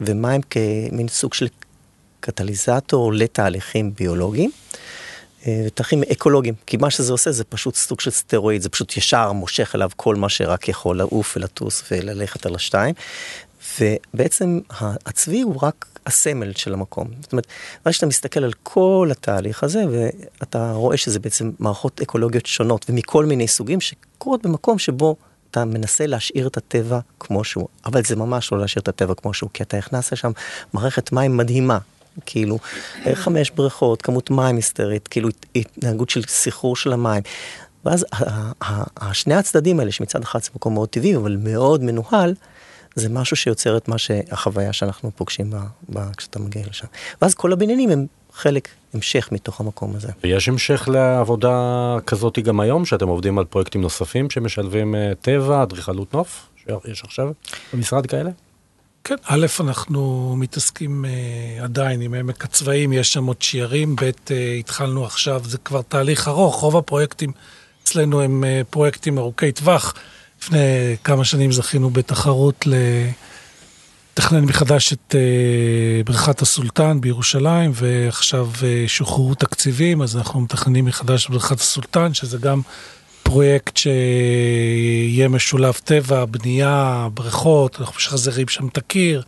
ומים 0.00 0.40
כמין 0.42 1.08
סוג 1.08 1.34
של 1.34 1.48
קטליזטור 2.20 3.12
לתהליכים 3.12 3.94
ביולוגיים. 3.94 4.50
אה, 5.46 5.62
ותהליכים 5.66 6.02
אקולוגיים, 6.12 6.54
כי 6.66 6.76
מה 6.76 6.90
שזה 6.90 7.12
עושה 7.12 7.32
זה 7.32 7.44
פשוט 7.44 7.74
סוג 7.74 8.00
של 8.00 8.10
סטרואיד, 8.10 8.62
זה 8.62 8.68
פשוט 8.68 8.96
ישר 8.96 9.32
מושך 9.32 9.74
אליו 9.74 9.90
כל 9.96 10.16
מה 10.16 10.28
שרק 10.28 10.68
יכול 10.68 10.98
לעוף 10.98 11.36
ולטוס 11.36 11.82
וללכת 11.90 12.46
על 12.46 12.54
השתיים. 12.54 12.94
ובעצם 13.80 14.60
הצבי 14.80 15.40
הוא 15.40 15.56
רק 15.62 15.86
הסמל 16.06 16.52
של 16.52 16.74
המקום. 16.74 17.08
זאת 17.22 17.32
אומרת, 17.32 17.46
רק 17.86 17.92
כשאתה 17.92 18.06
מסתכל 18.06 18.44
על 18.44 18.52
כל 18.62 19.08
התהליך 19.12 19.64
הזה, 19.64 19.82
ואתה 19.90 20.72
רואה 20.72 20.96
שזה 20.96 21.18
בעצם 21.18 21.50
מערכות 21.58 22.00
אקולוגיות 22.00 22.46
שונות 22.46 22.86
ומכל 22.88 23.24
מיני 23.24 23.48
סוגים 23.48 23.80
שקורות 23.80 24.42
במקום 24.42 24.78
שבו 24.78 25.16
אתה 25.50 25.64
מנסה 25.64 26.06
להשאיר 26.06 26.46
את 26.46 26.56
הטבע 26.56 26.98
כמו 27.20 27.44
שהוא, 27.44 27.68
אבל 27.86 28.04
זה 28.04 28.16
ממש 28.16 28.52
לא 28.52 28.58
להשאיר 28.58 28.82
את 28.82 28.88
הטבע 28.88 29.14
כמו 29.14 29.34
שהוא, 29.34 29.50
כי 29.54 29.62
אתה 29.62 29.78
הכנסת 29.78 30.12
לשם 30.12 30.30
מערכת 30.72 31.12
מים 31.12 31.36
מדהימה, 31.36 31.78
כאילו 32.26 32.58
חמש 33.14 33.50
בריכות, 33.50 34.02
כמות 34.02 34.30
מים 34.30 34.56
היסטרית, 34.56 35.08
כאילו 35.08 35.28
התנהגות 35.54 36.10
של 36.10 36.22
סחרור 36.22 36.76
של 36.76 36.92
המים. 36.92 37.22
ואז 37.84 38.06
שני 39.12 39.34
הצדדים 39.34 39.80
האלה, 39.80 39.92
שמצד 39.92 40.22
אחד 40.22 40.42
זה 40.42 40.50
מקום 40.54 40.74
מאוד 40.74 40.88
טבעי, 40.88 41.16
אבל 41.16 41.36
מאוד 41.40 41.82
מנוהל, 41.82 42.34
זה 42.94 43.08
משהו 43.08 43.36
שיוצר 43.36 43.76
את 43.76 43.88
מה 43.88 43.98
שהחוויה 43.98 44.72
שאנחנו 44.72 45.10
פוגשים 45.16 45.50
בה, 45.50 45.62
בה 45.88 46.06
כשאתה 46.16 46.38
מגיע 46.38 46.62
לשם. 46.70 46.86
ואז 47.22 47.34
כל 47.34 47.52
הבניינים 47.52 47.90
הם 47.90 48.06
חלק, 48.32 48.68
המשך 48.94 49.28
מתוך 49.32 49.60
המקום 49.60 49.96
הזה. 49.96 50.08
ויש 50.24 50.48
המשך 50.48 50.88
לעבודה 50.92 51.96
כזאת 52.06 52.38
גם 52.38 52.60
היום, 52.60 52.84
שאתם 52.84 53.08
עובדים 53.08 53.38
על 53.38 53.44
פרויקטים 53.44 53.80
נוספים 53.80 54.30
שמשלבים 54.30 54.94
אה, 54.94 55.12
טבע, 55.20 55.62
אדריכלות 55.62 56.14
נוף, 56.14 56.46
שיש 56.56 57.04
עכשיו 57.04 57.32
במשרד 57.74 58.06
כאלה? 58.06 58.30
כן, 59.04 59.14
א', 59.24 59.46
אנחנו 59.60 60.34
מתעסקים 60.38 61.04
uh, 61.04 61.64
עדיין 61.64 62.00
עם 62.00 62.14
עמק 62.14 62.44
הצבאים, 62.44 62.92
יש 62.92 63.12
שם 63.12 63.26
עוד 63.26 63.42
שיירים, 63.42 63.96
ב', 63.96 64.00
uh, 64.00 64.32
התחלנו 64.60 65.04
עכשיו, 65.04 65.42
זה 65.44 65.58
כבר 65.58 65.82
תהליך 65.82 66.28
ארוך, 66.28 66.60
רוב 66.60 66.76
הפרויקטים 66.76 67.32
אצלנו 67.82 68.20
הם 68.20 68.44
uh, 68.44 68.64
פרויקטים 68.70 69.18
ארוכי 69.18 69.52
טווח. 69.52 69.94
לפני 70.42 70.96
כמה 71.04 71.24
שנים 71.24 71.52
זכינו 71.52 71.90
בתחרות. 71.90 72.66
לתכנן 74.12 74.44
מחדש 74.44 74.92
את 74.92 75.14
uh, 75.14 76.06
בריכת 76.06 76.42
הסולטן 76.42 77.00
בירושלים, 77.00 77.70
ועכשיו 77.74 78.48
uh, 78.54 78.62
שוחררו 78.86 79.34
תקציבים, 79.34 80.02
אז 80.02 80.16
אנחנו 80.16 80.40
מתכננים 80.40 80.84
מחדש 80.84 81.26
את 81.26 81.30
בריכת 81.30 81.60
הסולטן, 81.60 82.14
שזה 82.14 82.38
גם 82.38 82.60
פרויקט 83.22 83.76
שיהיה 83.76 85.28
משולב 85.28 85.74
טבע, 85.74 86.24
בנייה, 86.24 87.08
בריכות, 87.14 87.80
אנחנו 87.80 87.94
משחזרים 87.96 88.48
שם 88.48 88.68
את 88.68 88.78
הקיר, 88.78 89.22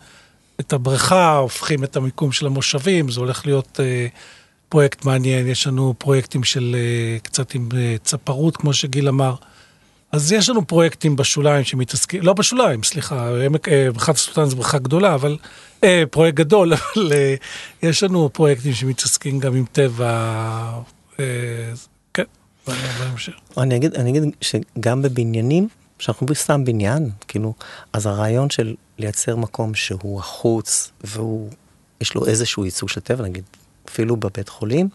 את 0.61 0.73
הבריכה, 0.73 1.37
הופכים 1.37 1.85
את 1.85 1.97
המיקום 1.97 2.33
של 2.33 2.47
המושבים, 2.47 3.11
זה 3.11 3.21
הולך 3.21 3.47
להיות 3.47 3.81
uh, 3.81 4.11
פרויקט 4.69 5.05
מעניין. 5.05 5.47
יש 5.47 5.67
לנו 5.67 5.95
פרויקטים 5.99 6.45
של 6.45 6.77
uh, 6.77 7.23
קצת 7.23 7.55
עם 7.55 7.69
uh, 7.71 7.75
צפרות, 8.05 8.57
כמו 8.57 8.73
שגיל 8.73 9.09
אמר. 9.09 9.35
אז 10.13 10.33
יש 10.33 10.49
לנו 10.49 10.67
פרויקטים 10.67 11.17
בשוליים 11.17 11.65
שמתעסקים, 11.65 12.23
לא 12.23 12.33
בשוליים, 12.33 12.83
סליחה, 12.83 13.45
עמק, 13.45 13.69
בריכת 13.95 14.15
הסולטן 14.15 14.45
זו 14.45 14.57
בריכה 14.57 14.79
גדולה, 14.79 15.15
אבל, 15.15 15.37
אה, 15.85 16.03
פרויקט 16.11 16.37
גדול, 16.37 16.73
אבל 16.75 17.13
אה, 17.13 17.35
יש 17.83 18.03
לנו 18.03 18.31
פרויקטים 18.33 18.73
שמתעסקים 18.73 19.39
גם 19.39 19.55
עם 19.55 19.65
טבע, 19.73 20.11
אה. 21.21 21.25
אני 23.59 23.77
אגיד, 23.77 23.95
אני 23.95 24.11
אגיד 24.11 24.23
שגם 24.41 25.03
בבניינים, 25.03 25.69
שאנחנו 25.99 26.27
בסתם 26.27 26.65
בניין, 26.65 27.11
כאילו, 27.29 27.55
אז 27.93 28.07
הרעיון 28.07 28.51
של 28.51 28.75
לייצר 28.99 29.37
מקום 29.37 29.75
שהוא 29.75 30.19
החוץ, 30.19 30.93
והוא, 31.05 31.51
יש 32.01 32.15
לו 32.15 32.27
איזשהו 32.27 32.65
ייצוג 32.65 32.89
של 32.89 33.01
טבע, 33.01 33.25
נגיד, 33.25 33.45
אפילו 33.89 34.17
בבית 34.17 34.49
חולים, 34.49 34.89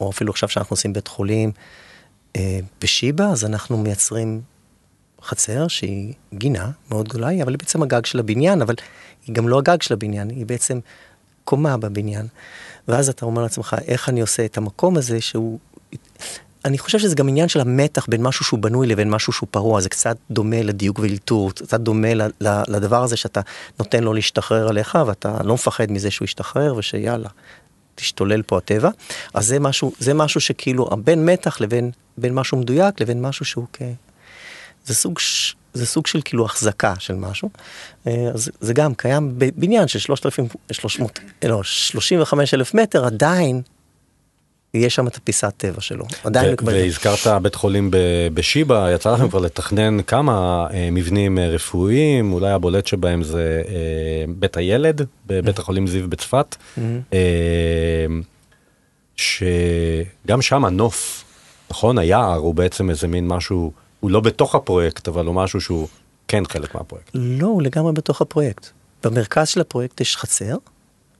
או 0.00 0.10
אפילו 0.10 0.32
עכשיו 0.32 0.48
שאנחנו 0.48 0.74
עושים 0.74 0.92
בית 0.92 1.08
חולים, 1.08 1.52
אה, 2.36 2.58
בשיבא 2.80 3.24
אז 3.24 3.44
אנחנו 3.44 3.78
מייצרים 3.78 4.40
חצר 5.22 5.68
שהיא 5.68 6.14
גינה 6.34 6.70
מאוד 6.90 7.08
גדולה, 7.08 7.42
אבל 7.42 7.52
היא 7.52 7.58
בעצם 7.58 7.82
הגג 7.82 8.06
של 8.06 8.18
הבניין, 8.18 8.62
אבל 8.62 8.74
היא 9.26 9.34
גם 9.34 9.48
לא 9.48 9.58
הגג 9.58 9.82
של 9.82 9.94
הבניין, 9.94 10.30
היא 10.30 10.46
בעצם 10.46 10.78
קומה 11.44 11.76
בבניין. 11.76 12.26
ואז 12.88 13.08
אתה 13.08 13.26
אומר 13.26 13.42
לעצמך, 13.42 13.76
איך 13.86 14.08
אני 14.08 14.20
עושה 14.20 14.44
את 14.44 14.56
המקום 14.56 14.96
הזה 14.96 15.20
שהוא... 15.20 15.58
אני 16.64 16.78
חושב 16.78 16.98
שזה 16.98 17.14
גם 17.14 17.28
עניין 17.28 17.48
של 17.48 17.60
המתח 17.60 18.06
בין 18.08 18.22
משהו 18.22 18.44
שהוא 18.44 18.60
בנוי 18.60 18.86
לבין 18.86 19.10
משהו 19.10 19.32
שהוא 19.32 19.46
פרוע, 19.50 19.80
זה 19.80 19.88
קצת 19.88 20.16
דומה 20.30 20.62
לדיוק 20.62 20.98
ואלתור, 20.98 21.50
קצת 21.50 21.80
דומה 21.80 22.08
לדבר 22.68 23.02
הזה 23.02 23.16
שאתה 23.16 23.40
נותן 23.78 24.04
לו 24.04 24.12
להשתחרר 24.12 24.68
עליך 24.68 24.98
ואתה 25.06 25.36
לא 25.44 25.54
מפחד 25.54 25.92
מזה 25.92 26.10
שהוא 26.10 26.24
ישתחרר 26.24 26.74
ושיאללה, 26.76 27.28
תשתולל 27.94 28.42
פה 28.42 28.58
הטבע. 28.58 28.90
אז 29.34 29.46
זה 29.46 29.60
משהו, 29.60 29.92
זה 29.98 30.14
משהו 30.14 30.40
שכאילו 30.40 30.90
בין 31.04 31.26
מתח 31.26 31.60
לבין 31.60 31.90
בין 32.18 32.34
משהו 32.34 32.58
מדויק 32.58 33.00
לבין 33.00 33.22
משהו 33.22 33.44
שהוא 33.44 33.66
כ... 33.72 33.82
זה 34.86 34.94
סוג, 34.94 35.18
זה 35.74 35.86
סוג 35.86 36.06
של 36.06 36.20
כאילו 36.24 36.44
החזקה 36.44 36.94
של 36.98 37.14
משהו. 37.14 37.50
אה, 38.06 38.28
אז 38.34 38.50
זה 38.60 38.74
גם 38.74 38.94
קיים 38.94 39.34
בבניין 39.38 39.88
של 39.88 39.98
3,300, 39.98 41.20
לא, 41.44 41.62
35 41.62 42.54
אלף 42.54 42.74
מטר, 42.74 43.04
עדיין 43.04 43.62
יש 44.74 44.94
שם 44.94 45.06
את 45.06 45.16
הפיסת 45.16 45.52
טבע 45.56 45.80
שלו. 45.80 46.04
עדיין 46.24 46.52
מקבל. 46.52 46.72
והזכרת 46.72 47.42
בית 47.42 47.54
חולים 47.54 47.90
בשיבא, 48.34 48.90
יצא 48.94 49.12
לכם 49.12 49.28
כבר 49.28 49.38
לתכנן 49.38 50.02
כמה 50.02 50.66
אה, 50.72 50.88
מבנים 50.92 51.38
אה, 51.38 51.48
רפואיים, 51.48 52.32
אולי 52.32 52.50
הבולט 52.50 52.86
שבהם 52.86 53.22
זה 53.22 53.62
בית 54.28 54.56
הילד, 54.56 55.06
בבית 55.26 55.58
החולים 55.58 55.86
זיו 55.86 56.08
בצפת, 56.08 56.56
שגם 59.16 60.42
שם 60.42 60.64
הנוף 60.64 61.24
נכון? 61.72 61.98
היער 61.98 62.34
הוא 62.34 62.54
בעצם 62.54 62.90
איזה 62.90 63.08
מין 63.08 63.28
משהו, 63.28 63.72
הוא 64.00 64.10
לא 64.10 64.20
בתוך 64.20 64.54
הפרויקט, 64.54 65.08
אבל 65.08 65.26
הוא 65.26 65.34
משהו 65.34 65.60
שהוא 65.60 65.88
כן 66.28 66.42
חלק 66.48 66.74
מהפרויקט. 66.74 67.10
לא, 67.14 67.46
הוא 67.46 67.62
לגמרי 67.62 67.92
בתוך 67.92 68.20
הפרויקט. 68.20 68.66
במרכז 69.04 69.48
של 69.48 69.60
הפרויקט 69.60 70.00
יש 70.00 70.16
חצר, 70.16 70.56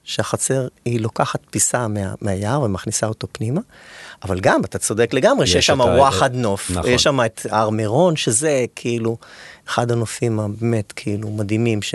שהחצר 0.05 0.69
היא 0.85 1.01
לוקחת 1.01 1.41
פיסה 1.51 1.89
מה, 1.89 2.15
מהיער 2.21 2.63
ומכניסה 2.63 3.07
אותו 3.07 3.27
פנימה, 3.33 3.61
אבל 4.25 4.41
גם, 4.41 4.65
אתה 4.65 4.79
צודק 4.79 5.15
לגמרי, 5.15 5.47
שיש 5.47 5.67
שם 5.67 5.81
וואחד 5.81 6.35
נוף, 6.35 6.71
נכון. 6.71 6.91
יש 6.91 7.03
שם 7.03 7.21
את 7.27 7.47
הר 7.51 7.71
מירון, 7.71 8.17
שזה 8.17 8.65
כאילו 8.77 9.17
אחד 9.69 9.91
הנופים 9.91 10.41
הבאמת 10.41 10.93
כאילו 10.97 11.31
מדהימים. 11.31 11.83
ש... 11.83 11.95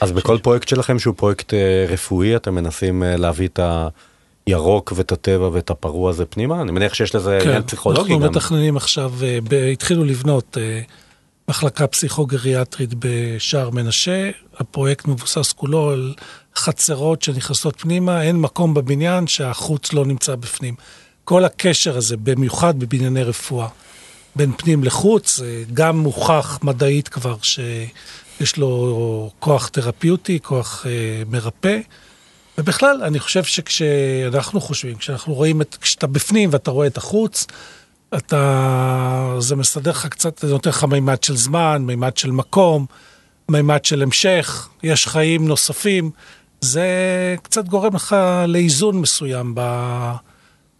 אז 0.00 0.08
ש... 0.08 0.12
בכל 0.12 0.38
פרויקט 0.42 0.68
שלכם 0.68 0.98
שהוא 0.98 1.14
פרויקט 1.14 1.54
אה, 1.54 1.86
רפואי, 1.88 2.36
אתם 2.36 2.54
מנסים 2.54 3.02
אה, 3.02 3.16
להביא 3.16 3.48
את 3.48 3.60
הירוק 4.46 4.92
ואת 4.96 5.12
הטבע 5.12 5.48
ואת 5.52 5.70
הפרוע 5.70 6.10
הזה 6.10 6.24
פנימה? 6.26 6.62
אני 6.62 6.72
מניח 6.72 6.94
שיש 6.94 7.14
לזה 7.14 7.38
כן, 7.42 7.48
עניין 7.48 7.62
פסיכולוגי 7.62 8.12
גם. 8.12 8.22
אנחנו 8.22 8.36
מתכננים 8.36 8.76
עכשיו, 8.76 9.12
אה, 9.22 9.38
ב, 9.48 9.54
התחילו 9.54 10.04
לבנות 10.04 10.56
מחלקה 11.48 11.86
פסיכוגריאטרית 11.86 12.90
בשער 12.98 13.70
מנשה, 13.70 14.30
הפרויקט 14.56 15.08
מבוסס 15.08 15.52
כולו 15.52 15.90
על 15.90 16.14
חצרות 16.58 17.22
שנכנסות 17.22 17.80
פנימה, 17.80 18.22
אין 18.22 18.36
מקום 18.36 18.74
בבניין 18.74 19.26
שהחוץ 19.26 19.92
לא 19.92 20.04
נמצא 20.04 20.34
בפנים. 20.34 20.74
כל 21.24 21.44
הקשר 21.44 21.96
הזה, 21.96 22.16
במיוחד 22.16 22.78
בבנייני 22.78 23.22
רפואה, 23.22 23.68
בין 24.36 24.52
פנים 24.56 24.84
לחוץ, 24.84 25.40
גם 25.74 25.98
מוכח 25.98 26.58
מדעית 26.62 27.08
כבר 27.08 27.36
שיש 27.42 28.56
לו 28.56 29.30
כוח 29.38 29.68
תרפיוטי, 29.68 30.38
כוח 30.42 30.86
אה, 30.86 31.22
מרפא. 31.30 31.78
ובכלל, 32.58 33.02
אני 33.02 33.18
חושב 33.18 33.44
שכשאנחנו 33.44 34.60
חושבים, 34.60 34.96
כשאנחנו 34.96 35.34
רואים 35.34 35.62
את, 35.62 35.76
כשאתה 35.80 36.06
בפנים 36.06 36.48
ואתה 36.52 36.70
רואה 36.70 36.86
את 36.86 36.96
החוץ, 36.96 37.46
אתה, 38.16 39.36
זה 39.38 39.56
מסדר 39.56 39.90
לך 39.90 40.06
קצת, 40.06 40.38
זה 40.38 40.52
נותן 40.52 40.70
לך 40.70 40.84
מימד 40.84 41.22
של 41.22 41.36
זמן, 41.36 41.82
מימד 41.86 42.16
של 42.16 42.30
מקום, 42.30 42.86
מימד 43.48 43.84
של 43.84 44.02
המשך, 44.02 44.68
יש 44.82 45.06
חיים 45.06 45.48
נוספים. 45.48 46.10
זה 46.60 46.86
קצת 47.42 47.68
גורם 47.68 47.94
לך 47.94 48.16
לאיזון 48.46 48.96
מסוים 49.00 49.52
ב... 49.54 49.60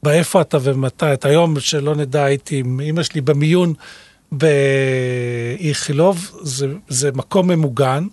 באיפה 0.03 0.41
אתה 0.41 0.59
ומתי. 0.63 1.13
את 1.13 1.25
היום 1.25 1.61
שלא 1.61 1.95
נדע, 1.95 2.25
הייתי 2.25 2.59
עם 2.59 2.81
אמא 2.81 3.03
שלי 3.03 3.21
במיון 3.21 3.75
באיכילוב, 4.33 6.31
זה, 6.43 6.67
זה 6.89 7.13
מקום 7.13 7.49
ממוגן. 7.49 8.07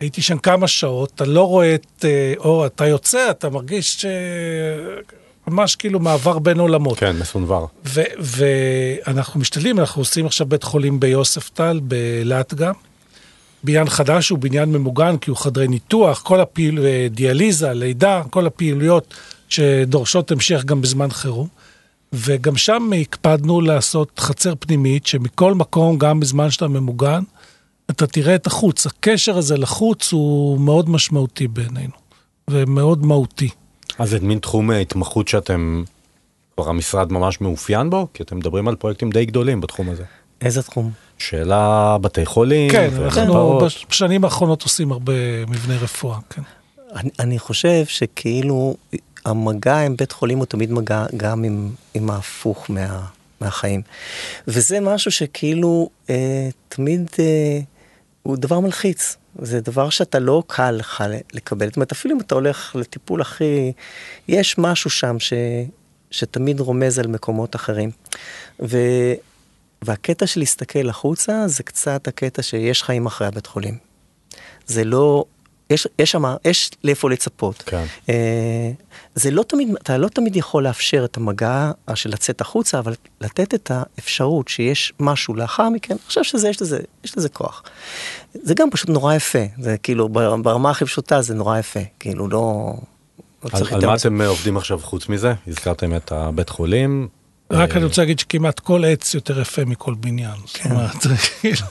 הייתי 0.00 0.22
שם 0.22 0.38
כמה 0.38 0.68
שעות, 0.68 1.12
אתה 1.14 1.24
לא 1.24 1.48
רואה 1.48 1.74
את 1.74 2.04
אה, 2.04 2.34
אור, 2.38 2.66
אתה 2.66 2.86
יוצא, 2.86 3.30
אתה 3.30 3.50
מרגיש 3.50 4.02
ש... 4.02 4.06
ממש 5.46 5.76
כאילו 5.76 6.00
מעבר 6.00 6.38
בין 6.38 6.60
עולמות. 6.60 6.98
כן, 6.98 7.16
מסונבר. 7.16 7.66
ואנחנו 8.18 9.40
משתדלים, 9.40 9.78
אנחנו 9.78 10.02
עושים 10.02 10.26
עכשיו 10.26 10.46
בית 10.46 10.62
חולים 10.62 11.00
ביוספטל, 11.00 11.80
בלהט 11.82 12.54
גם. 12.54 12.74
בניין 13.64 13.88
חדש 13.88 14.28
הוא 14.28 14.38
בניין 14.38 14.72
ממוגן, 14.72 15.16
כי 15.16 15.30
הוא 15.30 15.38
חדרי 15.38 15.68
ניתוח, 15.68 16.22
כל 16.22 16.40
הפעיל... 16.40 16.78
אה, 16.78 17.06
דיאליזה, 17.10 17.72
לידה, 17.72 18.22
כל 18.30 18.46
הפעילויות 18.46 19.14
שדורשות 19.48 20.30
המשך 20.30 20.64
גם 20.64 20.80
בזמן 20.80 21.10
חירום. 21.10 21.48
וגם 22.12 22.56
שם 22.56 22.90
הקפדנו 23.00 23.60
לעשות 23.60 24.18
חצר 24.18 24.54
פנימית, 24.60 25.06
שמכל 25.06 25.54
מקום, 25.54 25.98
גם 25.98 26.20
בזמן 26.20 26.50
שאתה 26.50 26.68
ממוגן, 26.68 27.22
אתה 27.90 28.06
תראה 28.06 28.34
את 28.34 28.46
החוץ. 28.46 28.86
הקשר 28.86 29.38
הזה 29.38 29.56
לחוץ 29.56 30.12
הוא 30.12 30.60
מאוד 30.60 30.90
משמעותי 30.90 31.48
בעינינו, 31.48 31.92
ומאוד 32.50 33.06
מהותי. 33.06 33.48
אז 33.98 34.10
זה 34.10 34.18
מין 34.20 34.38
תחום 34.38 34.70
התמחות 34.70 35.28
שאתם, 35.28 35.84
כבר 36.54 36.68
המשרד 36.68 37.12
ממש 37.12 37.40
מאופיין 37.40 37.90
בו? 37.90 38.06
כי 38.14 38.22
אתם 38.22 38.36
מדברים 38.36 38.68
על 38.68 38.76
פרויקטים 38.76 39.10
די 39.10 39.24
גדולים 39.24 39.60
בתחום 39.60 39.90
הזה. 39.90 40.04
איזה 40.42 40.62
תחום? 40.62 40.90
שאלה 41.18 41.96
בתי 42.00 42.26
חולים. 42.26 42.70
כן, 42.70 42.90
אנחנו 43.04 43.58
בשנים 43.88 44.24
האחרונות 44.24 44.62
עושים 44.62 44.92
הרבה 44.92 45.46
מבני 45.48 45.76
רפואה, 45.76 46.18
כן. 46.30 46.42
אני, 46.96 47.10
אני 47.18 47.38
חושב 47.38 47.84
שכאילו 47.86 48.76
המגע 49.24 49.78
עם 49.78 49.96
בית 49.96 50.12
חולים 50.12 50.38
הוא 50.38 50.46
תמיד 50.46 50.72
מגע 50.72 51.06
גם 51.16 51.44
עם, 51.44 51.70
עם 51.94 52.10
ההפוך 52.10 52.70
מה, 52.70 53.00
מהחיים. 53.40 53.82
וזה 54.48 54.80
משהו 54.80 55.10
שכאילו 55.10 55.90
אה, 56.10 56.48
תמיד 56.68 57.10
אה, 57.18 57.60
הוא 58.22 58.36
דבר 58.36 58.60
מלחיץ. 58.60 59.16
זה 59.42 59.60
דבר 59.60 59.90
שאתה 59.90 60.18
לא 60.18 60.42
קל 60.46 60.70
לך 60.70 61.04
לקבל. 61.32 61.66
זאת 61.66 61.76
אומרת, 61.76 61.92
אפילו 61.92 62.14
אם 62.14 62.20
אתה 62.20 62.34
הולך 62.34 62.76
לטיפול 62.76 63.20
הכי... 63.20 63.72
יש 64.28 64.58
משהו 64.58 64.90
שם 64.90 65.18
ש, 65.18 65.32
שתמיד 66.10 66.60
רומז 66.60 66.98
על 66.98 67.06
מקומות 67.06 67.56
אחרים. 67.56 67.90
ו, 68.62 68.78
והקטע 69.82 70.26
של 70.26 70.40
להסתכל 70.40 70.88
החוצה 70.88 71.48
זה 71.48 71.62
קצת 71.62 72.08
הקטע 72.08 72.42
שיש 72.42 72.82
חיים 72.82 73.06
אחרי 73.06 73.26
הבית 73.26 73.46
חולים. 73.46 73.78
זה 74.66 74.84
לא, 74.84 75.24
יש, 75.70 75.86
יש 75.98 76.10
שם, 76.10 76.24
יש 76.44 76.70
לאיפה 76.84 77.10
לצפות. 77.10 77.62
כן. 77.66 77.84
אה, 78.08 78.70
זה 79.14 79.30
לא 79.30 79.42
תמיד, 79.42 79.68
אתה 79.82 79.98
לא 79.98 80.08
תמיד 80.08 80.36
יכול 80.36 80.64
לאפשר 80.64 81.04
את 81.04 81.16
המגע 81.16 81.70
של 81.94 82.10
לצאת 82.10 82.40
החוצה, 82.40 82.78
אבל 82.78 82.94
לתת 83.20 83.54
את 83.54 83.70
האפשרות 83.74 84.48
שיש 84.48 84.92
משהו 85.00 85.34
לאחר 85.34 85.68
מכן, 85.68 85.94
אני 85.94 86.02
חושב 86.06 86.24
שיש 86.24 86.62
לזה, 86.62 86.78
יש 87.04 87.18
לזה 87.18 87.28
כוח. 87.28 87.62
זה 88.34 88.54
גם 88.54 88.70
פשוט 88.70 88.88
נורא 88.88 89.14
יפה, 89.14 89.44
זה 89.58 89.76
כאילו 89.82 90.08
ברמה 90.42 90.70
הכי 90.70 90.84
פשוטה 90.84 91.22
זה 91.22 91.34
נורא 91.34 91.58
יפה, 91.58 91.80
כאילו 91.98 92.28
לא... 92.28 92.74
לא 93.44 93.50
על, 93.52 93.62
על 93.70 93.86
מה 93.86 93.94
אתם 93.94 94.20
עובדים 94.20 94.56
עכשיו 94.56 94.78
חוץ 94.78 95.08
מזה? 95.08 95.34
הזכרתם 95.46 95.96
את 95.96 96.12
הבית 96.12 96.48
חולים, 96.48 97.08
רק 97.50 97.76
אני 97.76 97.84
רוצה 97.84 98.02
להגיד 98.02 98.18
שכמעט 98.18 98.60
כל 98.60 98.84
עץ 98.84 99.14
יותר 99.14 99.40
יפה 99.40 99.64
מכל 99.64 99.94
בניין. 99.94 100.30
כן. 100.54 100.70
כאילו- 101.40 101.66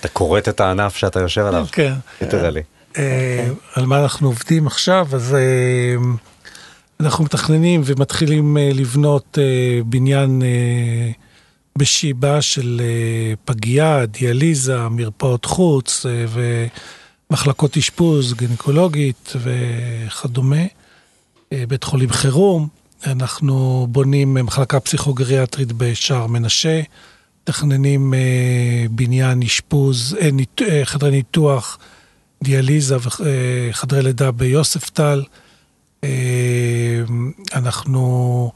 אתה 0.00 0.08
כורת 0.08 0.48
את 0.48 0.60
הענף 0.60 0.96
שאתה 0.96 1.20
יושב 1.20 1.40
עליו. 1.46 1.66
כן. 1.72 1.94
תראה 2.18 2.50
לי. 2.50 2.62
אה, 2.98 3.48
על 3.74 3.86
מה 3.86 4.02
אנחנו 4.02 4.28
עובדים 4.28 4.66
עכשיו, 4.66 5.08
אז 5.12 5.34
אה, 5.34 5.94
אנחנו 7.00 7.24
מתכננים 7.24 7.82
ומתחילים 7.84 8.56
אה, 8.56 8.70
לבנות 8.74 9.38
בניין 9.86 10.42
בשיבא 11.78 12.40
של 12.40 12.80
פגייה, 13.44 14.06
דיאליזה, 14.06 14.88
מרפאות 14.88 15.44
חוץ 15.44 16.06
ומחלקות 17.30 17.76
אשפוז, 17.76 18.34
גינקולוגית 18.34 19.32
וכדומה, 19.36 20.62
בית 21.68 21.84
חולים 21.84 22.10
חירום. 22.10 22.68
אנחנו 23.06 23.86
בונים 23.90 24.34
מחלקה 24.34 24.80
פסיכוגריאטרית 24.80 25.72
בשער 25.72 26.26
מנשה, 26.26 26.80
מתכננים 27.42 28.14
אה, 28.14 28.86
בניין 28.90 29.42
אשפוז, 29.42 30.16
אה, 30.20 30.30
ניט, 30.30 30.62
אה, 30.62 30.80
חדרי 30.84 31.10
ניתוח, 31.10 31.78
דיאליזה 32.42 32.96
וחדרי 32.96 33.98
אה, 33.98 34.04
לידה 34.04 34.30
ביוספטל. 34.30 35.22
אה, 36.04 37.02
אנחנו 37.54 38.52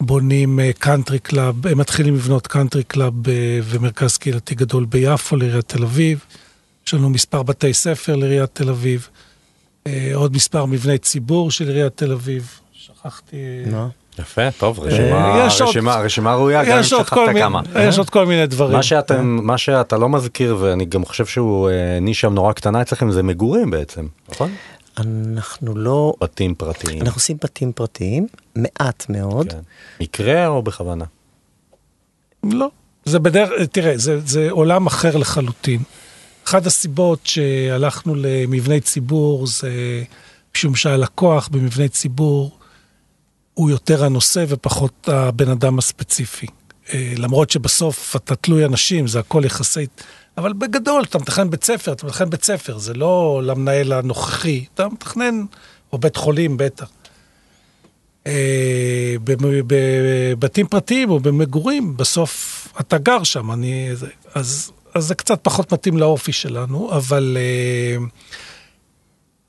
בונים 0.00 0.60
אה, 0.60 0.70
קאנטרי 0.78 1.18
קלאב, 1.18 1.74
מתחילים 1.74 2.14
לבנות 2.14 2.46
קאנטרי 2.46 2.84
קלאב 2.84 3.28
אה, 3.28 3.60
ומרכז 3.64 4.16
קהילתי 4.16 4.54
גדול 4.54 4.84
ביפו 4.84 5.36
לעיריית 5.36 5.68
תל 5.68 5.82
אביב. 5.82 6.24
יש 6.86 6.94
לנו 6.94 7.10
מספר 7.10 7.42
בתי 7.42 7.74
ספר 7.74 8.16
לעיריית 8.16 8.50
תל 8.52 8.68
אביב, 8.68 9.08
אה, 9.86 10.10
עוד 10.14 10.34
מספר 10.34 10.64
מבני 10.64 10.98
ציבור 10.98 11.50
של 11.50 11.68
עיריית 11.68 11.96
תל 11.96 12.12
אביב. 12.12 12.60
שכחתי... 13.10 13.36
יפה, 14.18 14.50
טוב, 14.50 14.80
אה, 14.80 14.86
רשימה, 14.86 15.44
רשימה, 15.60 15.96
רשימה 15.96 16.34
ראויה, 16.34 16.64
גם 16.64 16.76
אם 16.76 16.82
שכחת 16.82 17.18
כמה. 17.38 17.60
יש 17.80 17.98
עוד 17.98 18.10
כל 18.10 18.26
מיני 18.26 18.46
דברים. 18.46 18.76
מה, 18.76 18.82
שאתם, 18.82 19.38
מה 19.42 19.58
שאתה 19.58 19.96
לא 19.96 20.08
מזכיר, 20.08 20.56
ואני 20.60 20.84
גם 20.84 21.04
חושב 21.04 21.26
שהוא 21.26 21.70
אה, 21.70 21.98
נישה 22.00 22.28
נורא 22.28 22.52
קטנה 22.52 22.82
אצלכם, 22.82 23.10
זה 23.10 23.22
מגורים 23.22 23.70
בעצם, 23.70 24.06
נכון? 24.28 24.50
אנחנו 24.98 25.76
לא... 25.76 26.14
בתים 26.20 26.54
פרטיים. 26.54 27.02
אנחנו 27.02 27.16
עושים 27.16 27.36
בתים 27.44 27.72
פרטיים, 27.72 28.26
מעט 28.56 29.06
מאוד. 29.08 29.52
כן. 29.52 29.58
מקרה 30.00 30.46
או 30.46 30.62
בכוונה? 30.62 31.04
לא. 32.44 32.68
זה 33.04 33.18
בדרך, 33.18 33.50
תראה, 33.72 33.98
זה, 33.98 34.20
זה 34.20 34.50
עולם 34.50 34.86
אחר 34.86 35.16
לחלוטין. 35.16 35.80
אחת 36.46 36.66
הסיבות 36.66 37.18
שהלכנו 37.24 38.14
למבני 38.14 38.80
ציבור 38.80 39.46
זה 39.46 39.70
משום 40.54 40.74
שהלקוח 40.74 41.48
במבני 41.48 41.88
ציבור 41.88 42.58
הוא 43.56 43.70
יותר 43.70 44.04
הנושא 44.04 44.44
ופחות 44.48 45.08
הבן 45.12 45.48
אדם 45.48 45.78
הספציפי. 45.78 46.46
אה, 46.94 47.12
למרות 47.16 47.50
שבסוף 47.50 48.16
אתה 48.16 48.36
תלוי 48.36 48.64
אנשים, 48.64 49.06
זה 49.06 49.18
הכל 49.18 49.42
יחסי... 49.44 49.86
אבל 50.38 50.52
בגדול, 50.52 51.02
אתה 51.02 51.18
מתכנן 51.18 51.50
בית 51.50 51.64
ספר, 51.64 51.92
אתה 51.92 52.06
מתכנן 52.06 52.30
בית 52.30 52.44
ספר, 52.44 52.78
זה 52.78 52.94
לא 52.94 53.40
למנהל 53.44 53.92
הנוכחי, 53.92 54.64
אתה 54.74 54.88
מתכנן, 54.88 55.44
או 55.92 55.98
בית 55.98 56.16
חולים 56.16 56.56
בטח. 56.56 56.88
אה, 58.26 59.16
בבתים 59.66 60.66
פרטיים 60.66 61.10
או 61.10 61.20
במגורים, 61.20 61.96
בסוף 61.96 62.68
אתה 62.80 62.98
גר 62.98 63.22
שם, 63.22 63.52
אני... 63.52 63.90
אז, 64.34 64.72
אז 64.94 65.04
זה 65.04 65.14
קצת 65.14 65.38
פחות 65.42 65.72
מתאים 65.72 65.96
לאופי 65.96 66.32
שלנו, 66.32 66.90
אבל... 66.92 67.36
Uh, 67.36 68.10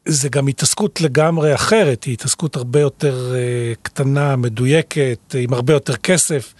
זה 0.07 0.29
גם 0.29 0.47
התעסקות 0.47 1.01
לגמרי 1.01 1.55
אחרת, 1.55 2.03
היא 2.03 2.13
התעסקות 2.13 2.55
הרבה 2.55 2.79
יותר 2.79 3.33
uh, 3.33 3.77
קטנה, 3.81 4.35
מדויקת, 4.35 5.35
עם 5.39 5.53
הרבה 5.53 5.73
יותר 5.73 5.95
כסף. 5.95 6.53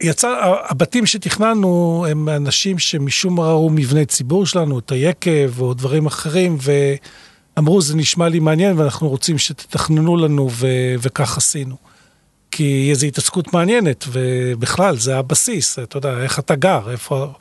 יצא, 0.00 0.36
הבתים 0.68 1.06
שתכננו 1.06 2.06
הם 2.10 2.28
אנשים 2.28 2.78
שמשום 2.78 3.34
מה 3.34 3.42
ראו 3.42 3.70
מבני 3.70 4.06
ציבור 4.06 4.46
שלנו, 4.46 4.78
את 4.78 4.92
היקב 4.92 5.60
או 5.60 5.74
דברים 5.74 6.06
אחרים, 6.06 6.58
ואמרו, 7.56 7.80
זה 7.80 7.96
נשמע 7.96 8.28
לי 8.28 8.40
מעניין 8.40 8.78
ואנחנו 8.78 9.08
רוצים 9.08 9.38
שתתכננו 9.38 10.16
לנו, 10.16 10.48
ו, 10.52 10.66
וכך 10.98 11.36
עשינו. 11.36 11.76
כי 12.50 12.88
איזו 12.90 13.06
התעסקות 13.06 13.52
מעניינת, 13.52 14.04
ובכלל, 14.08 14.96
זה 14.96 15.18
הבסיס, 15.18 15.78
אתה 15.78 15.96
יודע, 15.96 16.20
איך 16.22 16.38
אתה 16.38 16.54
גר, 16.54 16.90
איפה, 16.90 17.32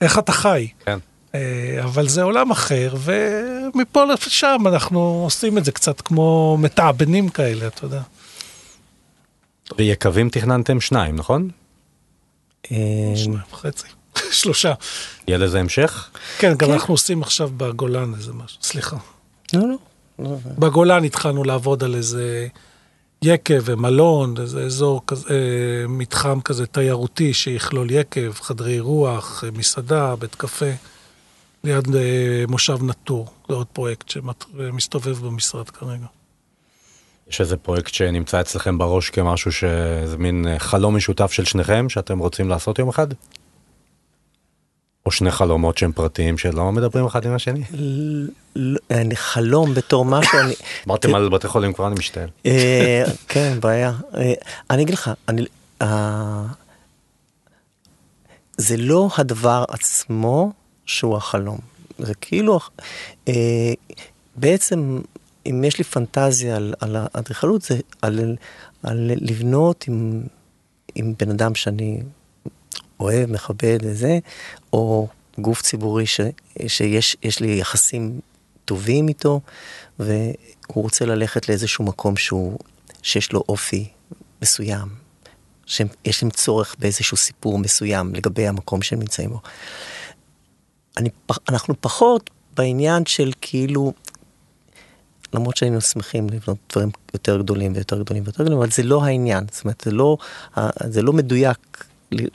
איך 0.00 0.18
אתה 0.18 0.32
חי. 0.32 0.68
כן. 0.84 0.98
אה, 1.34 1.80
אבל 1.84 2.08
זה 2.08 2.22
עולם 2.22 2.50
אחר, 2.50 2.94
ומפה 2.98 4.04
לשם 4.04 4.62
אנחנו 4.66 5.00
עושים 5.24 5.58
את 5.58 5.64
זה 5.64 5.72
קצת 5.72 6.00
כמו 6.00 6.56
מתעבנים 6.60 7.28
כאלה, 7.28 7.66
אתה 7.66 7.84
יודע. 7.84 8.02
ויקבים 9.78 10.28
תכננתם 10.28 10.80
שניים, 10.80 11.16
נכון? 11.16 11.48
אה, 12.72 12.76
שניים 13.16 13.40
וחצי, 13.52 13.86
שלושה. 14.40 14.72
יהיה 15.28 15.38
לזה 15.38 15.60
המשך? 15.60 16.10
כן, 16.38 16.54
גם 16.56 16.72
אנחנו 16.72 16.94
עושים 16.94 17.22
עכשיו 17.22 17.50
בגולן 17.56 18.14
איזה 18.14 18.32
משהו, 18.32 18.58
סליחה. 18.62 18.96
לא, 19.54 19.60
לא. 20.18 20.36
בגולן 20.58 21.04
התחלנו 21.04 21.44
לעבוד 21.44 21.84
על 21.84 21.94
איזה 21.94 22.48
יקב 23.22 23.60
ומלון, 23.64 24.34
איזה 24.40 24.60
אזור 24.60 25.02
כזה, 25.06 25.28
אה, 25.30 25.86
מתחם 25.88 26.40
כזה 26.40 26.66
תיירותי 26.66 27.34
שיכלול 27.34 27.90
יקב, 27.90 28.32
חדרי 28.32 28.80
אה, 28.80 29.18
מסעדה, 29.52 30.16
בית 30.16 30.34
קפה, 30.34 30.70
ליד 31.64 31.96
אה, 31.96 32.44
מושב 32.48 32.78
נטור. 32.82 33.26
זה 33.48 33.54
עוד 33.54 33.66
פרויקט 33.66 34.08
שמסתובב 34.08 35.18
במשרד 35.26 35.70
כרגע. 35.70 36.06
יש 37.30 37.40
איזה 37.40 37.56
פרויקט 37.56 37.94
שנמצא 37.94 38.40
אצלכם 38.40 38.78
בראש 38.78 39.10
כמשהו 39.10 39.52
שזה 39.52 40.16
מין 40.18 40.46
חלום 40.58 40.96
משותף 40.96 41.32
של 41.32 41.44
שניכם 41.44 41.88
שאתם 41.88 42.18
רוצים 42.18 42.48
לעשות 42.48 42.78
יום 42.78 42.88
אחד? 42.88 43.06
או 45.06 45.12
שני 45.12 45.30
חלומות 45.30 45.78
שהם 45.78 45.92
פרטיים 45.92 46.38
שלא 46.38 46.72
מדברים 46.72 47.06
אחד 47.06 47.26
עם 47.26 47.34
השני? 47.34 47.62
אני 48.90 49.16
חלום 49.16 49.74
בתור 49.74 50.04
משהו, 50.04 50.38
אני... 50.38 50.54
אמרתם 50.86 51.14
על 51.14 51.28
בתי 51.28 51.48
חולים 51.48 51.72
כבר 51.72 51.86
אני 51.86 51.94
משתעל. 51.98 52.28
אה, 52.46 53.04
כן, 53.28 53.58
בעיה. 53.60 53.92
אה, 54.16 54.32
אני 54.70 54.82
אגיד 54.82 54.94
לך. 54.94 55.10
זה 58.56 58.76
לא 58.76 59.08
הדבר 59.18 59.64
עצמו 59.68 60.52
שהוא 60.88 61.16
החלום. 61.16 61.58
זה 61.98 62.14
כאילו, 62.14 62.58
אה, 63.28 63.72
בעצם, 64.36 65.00
אם 65.46 65.64
יש 65.64 65.78
לי 65.78 65.84
פנטזיה 65.84 66.56
על, 66.56 66.74
על 66.80 66.96
האדריכלות, 66.96 67.62
זה 67.62 67.78
על, 68.02 68.36
על 68.82 69.10
לבנות 69.14 69.84
עם, 69.88 70.22
עם 70.94 71.14
בן 71.18 71.30
אדם 71.30 71.54
שאני 71.54 72.02
אוהב, 73.00 73.30
מכבד 73.30 73.78
וזה, 73.82 74.18
או 74.72 75.08
גוף 75.38 75.62
ציבורי 75.62 76.06
ש, 76.06 76.20
שיש 76.66 77.40
לי 77.40 77.58
יחסים 77.60 78.20
טובים 78.64 79.08
איתו, 79.08 79.40
והוא 79.98 80.22
רוצה 80.68 81.04
ללכת 81.04 81.48
לאיזשהו 81.48 81.84
מקום 81.84 82.16
שהוא, 82.16 82.58
שיש 83.02 83.32
לו 83.32 83.44
אופי 83.48 83.88
מסוים, 84.42 84.88
שיש 85.66 86.22
להם 86.22 86.30
צורך 86.30 86.76
באיזשהו 86.78 87.16
סיפור 87.16 87.58
מסוים 87.58 88.14
לגבי 88.14 88.48
המקום 88.48 88.82
שהם 88.82 88.98
נמצאים 88.98 89.30
בו. 89.30 89.40
אני, 90.98 91.08
אנחנו 91.48 91.74
פחות 91.80 92.30
בעניין 92.56 93.06
של 93.06 93.32
כאילו, 93.40 93.92
למרות 95.32 95.56
שהיינו 95.56 95.80
שמחים 95.80 96.30
לבנות 96.30 96.58
דברים 96.72 96.90
יותר 97.14 97.38
גדולים 97.38 97.72
ויותר 97.74 98.02
גדולים 98.02 98.22
ויותר 98.22 98.42
גדולים, 98.42 98.58
אבל 98.58 98.70
זה 98.70 98.82
לא 98.82 99.04
העניין, 99.04 99.44
זאת 99.52 99.64
אומרת, 99.64 99.82
זה 99.84 99.90
לא, 99.90 100.16
זה 100.84 101.02
לא 101.02 101.12
מדויק 101.12 101.84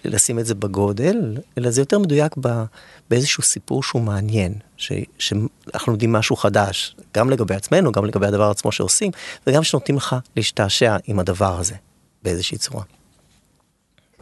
לשים 0.06 0.40
את 0.40 0.46
זה 0.46 0.56
בגודל, 0.56 1.38
אלא 1.58 1.72
זה 1.72 1.82
יותר 1.82 2.00
מדויק 2.00 2.36
ב, 2.42 2.64
באיזשהו 3.10 3.44
סיפור 3.44 3.84
שהוא 3.84 4.02
מעניין, 4.02 4.54
ש, 4.78 4.92
שאנחנו 5.20 5.94
יודעים 5.94 6.12
משהו 6.12 6.36
חדש, 6.36 6.96
גם 7.16 7.30
לגבי 7.30 7.56
עצמנו, 7.56 7.92
גם 7.92 8.06
לגבי 8.06 8.28
הדבר 8.28 8.50
עצמו 8.50 8.72
שעושים, 8.72 9.12
וגם 9.48 9.64
שנותנים 9.64 9.98
לך 9.98 10.16
להשתעשע 10.36 10.98
עם 11.08 11.20
הדבר 11.20 11.60
הזה 11.60 11.76
באיזושהי 12.24 12.58
צורה. 12.58 12.84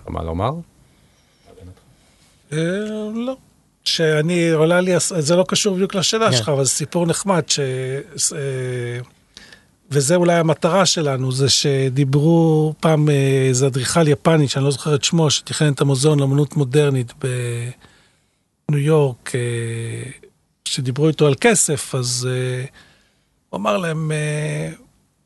מה 0.08 0.24
לומר? 0.24 0.52
אה, 2.52 2.58
לא. 3.14 3.38
שאני 3.84 4.52
עולה 4.52 4.82
לי, 4.82 4.92
זה 5.00 5.36
לא 5.36 5.46
קשור 5.48 5.76
בדיוק 5.76 5.96
לשאלה 5.96 6.32
כן. 6.32 6.38
שלך, 6.38 6.50
אבל 6.50 6.64
זה 6.64 6.70
סיפור 6.70 7.06
נחמד, 7.06 7.44
ש... 7.48 7.60
אה, 7.60 9.00
וזה 9.92 10.16
אולי 10.16 10.34
המטרה 10.34 10.86
שלנו, 10.86 11.32
זה 11.32 11.50
שדיברו 11.50 12.74
פעם 12.80 13.10
אה, 13.10 13.46
איזה 13.48 13.68
אדריכל 13.68 14.08
יפני, 14.08 14.48
שאני 14.48 14.66
לא 14.66 14.72
זוכר 14.72 14.96
את 14.96 15.04
שמו, 15.04 15.32
שתכנן 15.32 15.74
את 15.74 15.82
המוזיאון 15.82 16.20
לאמנות 16.20 16.56
מודרנית 16.56 17.14
בניו 18.68 18.82
יורק, 18.82 19.32
אה, 19.36 20.12
שדיברו 20.66 21.08
איתו 21.08 21.28
על 21.28 21.36
כסף, 21.42 21.96
אז 21.96 22.28
הוא 23.50 23.58
אמר 23.58 23.78
להם, 23.78 24.12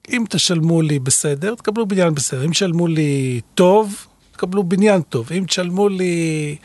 אם 0.10 0.24
תשלמו 0.30 0.82
לי 0.82 1.00
בסדר, 1.00 1.56
תקבלו 1.56 1.86
בניין 1.86 2.16
בסדר. 2.16 2.46
אם 2.46 2.52
תשלמו 2.52 2.88
לי 2.88 3.42
טוב, 3.54 4.08
תקבלו 4.32 4.64
בניין 4.64 5.02
טוב. 5.02 5.30
אם 5.38 5.44
תשלמו 5.48 5.90
לי 5.90 6.56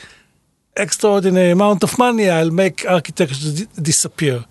extraordinary 0.77 1.51
amount 1.51 1.85
of 1.85 1.99
money, 1.99 2.29
I'll 2.29 2.51
make 2.51 2.85
architecture 2.87 3.67
disappear. 3.79 4.45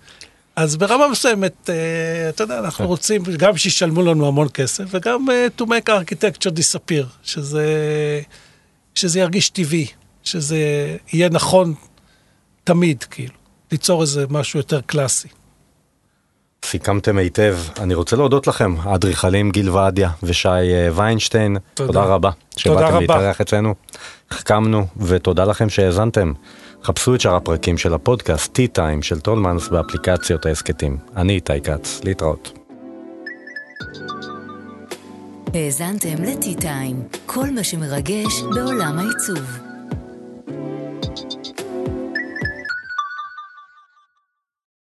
אז 0.56 0.76
ברמה 0.76 1.08
מסוימת, 1.08 1.70
אה, 1.70 2.28
אתה 2.28 2.42
יודע, 2.42 2.58
אנחנו 2.58 2.84
כן. 2.84 2.88
רוצים 2.88 3.22
גם 3.38 3.56
שישלמו 3.56 4.02
לנו 4.02 4.28
המון 4.28 4.48
כסף, 4.54 4.84
וגם 4.90 5.30
אה, 5.30 5.46
to 5.60 5.64
make 5.64 5.88
architecture 5.88 6.50
disappear, 6.50 7.06
שזה, 7.22 7.66
שזה 8.94 9.20
ירגיש 9.20 9.50
טבעי, 9.50 9.86
שזה 10.22 10.56
יהיה 11.12 11.28
נכון 11.28 11.74
תמיד, 12.64 13.04
כאילו, 13.04 13.34
ליצור 13.72 14.02
איזה 14.02 14.26
משהו 14.30 14.58
יותר 14.58 14.80
קלאסי. 14.80 15.28
סיכמתם 16.64 17.18
היטב. 17.18 17.56
אני 17.80 17.94
רוצה 17.94 18.16
להודות 18.16 18.46
לכם, 18.46 18.74
האדריכלים 18.82 19.50
גיל 19.50 19.70
ועדיה 19.70 20.10
ושי 20.22 20.48
אה, 20.48 20.88
ויינשטיין. 20.94 21.56
תודה, 21.74 21.92
תודה 21.92 22.04
רבה. 22.04 22.30
תודה 22.64 22.74
רבה. 22.74 22.86
שבאתם 22.86 23.00
להתארח 23.00 23.40
אצלנו. 23.40 23.74
החכמנו, 24.30 24.86
ותודה 24.96 25.44
לכם 25.44 25.68
שהאזנתם. 25.68 26.32
חפשו 26.84 27.14
את 27.14 27.20
שאר 27.20 27.34
הפרקים 27.34 27.78
של 27.78 27.94
הפודקאסט 27.94 28.58
T-Time 28.60 29.02
של 29.02 29.20
טולמנס 29.20 29.68
באפליקציות 29.68 30.46
ההסכתים. 30.46 30.96
אני 31.16 31.32
איתי 31.32 31.60
כץ, 31.60 32.00
להתראות. 32.04 32.52
האזנתם 35.54 36.24
ל-T-Time, 36.24 37.16
כל 37.26 37.50
מה 37.50 37.64
שמרגש 37.64 38.42
בעולם 38.54 38.98
העיצוב. 38.98 39.70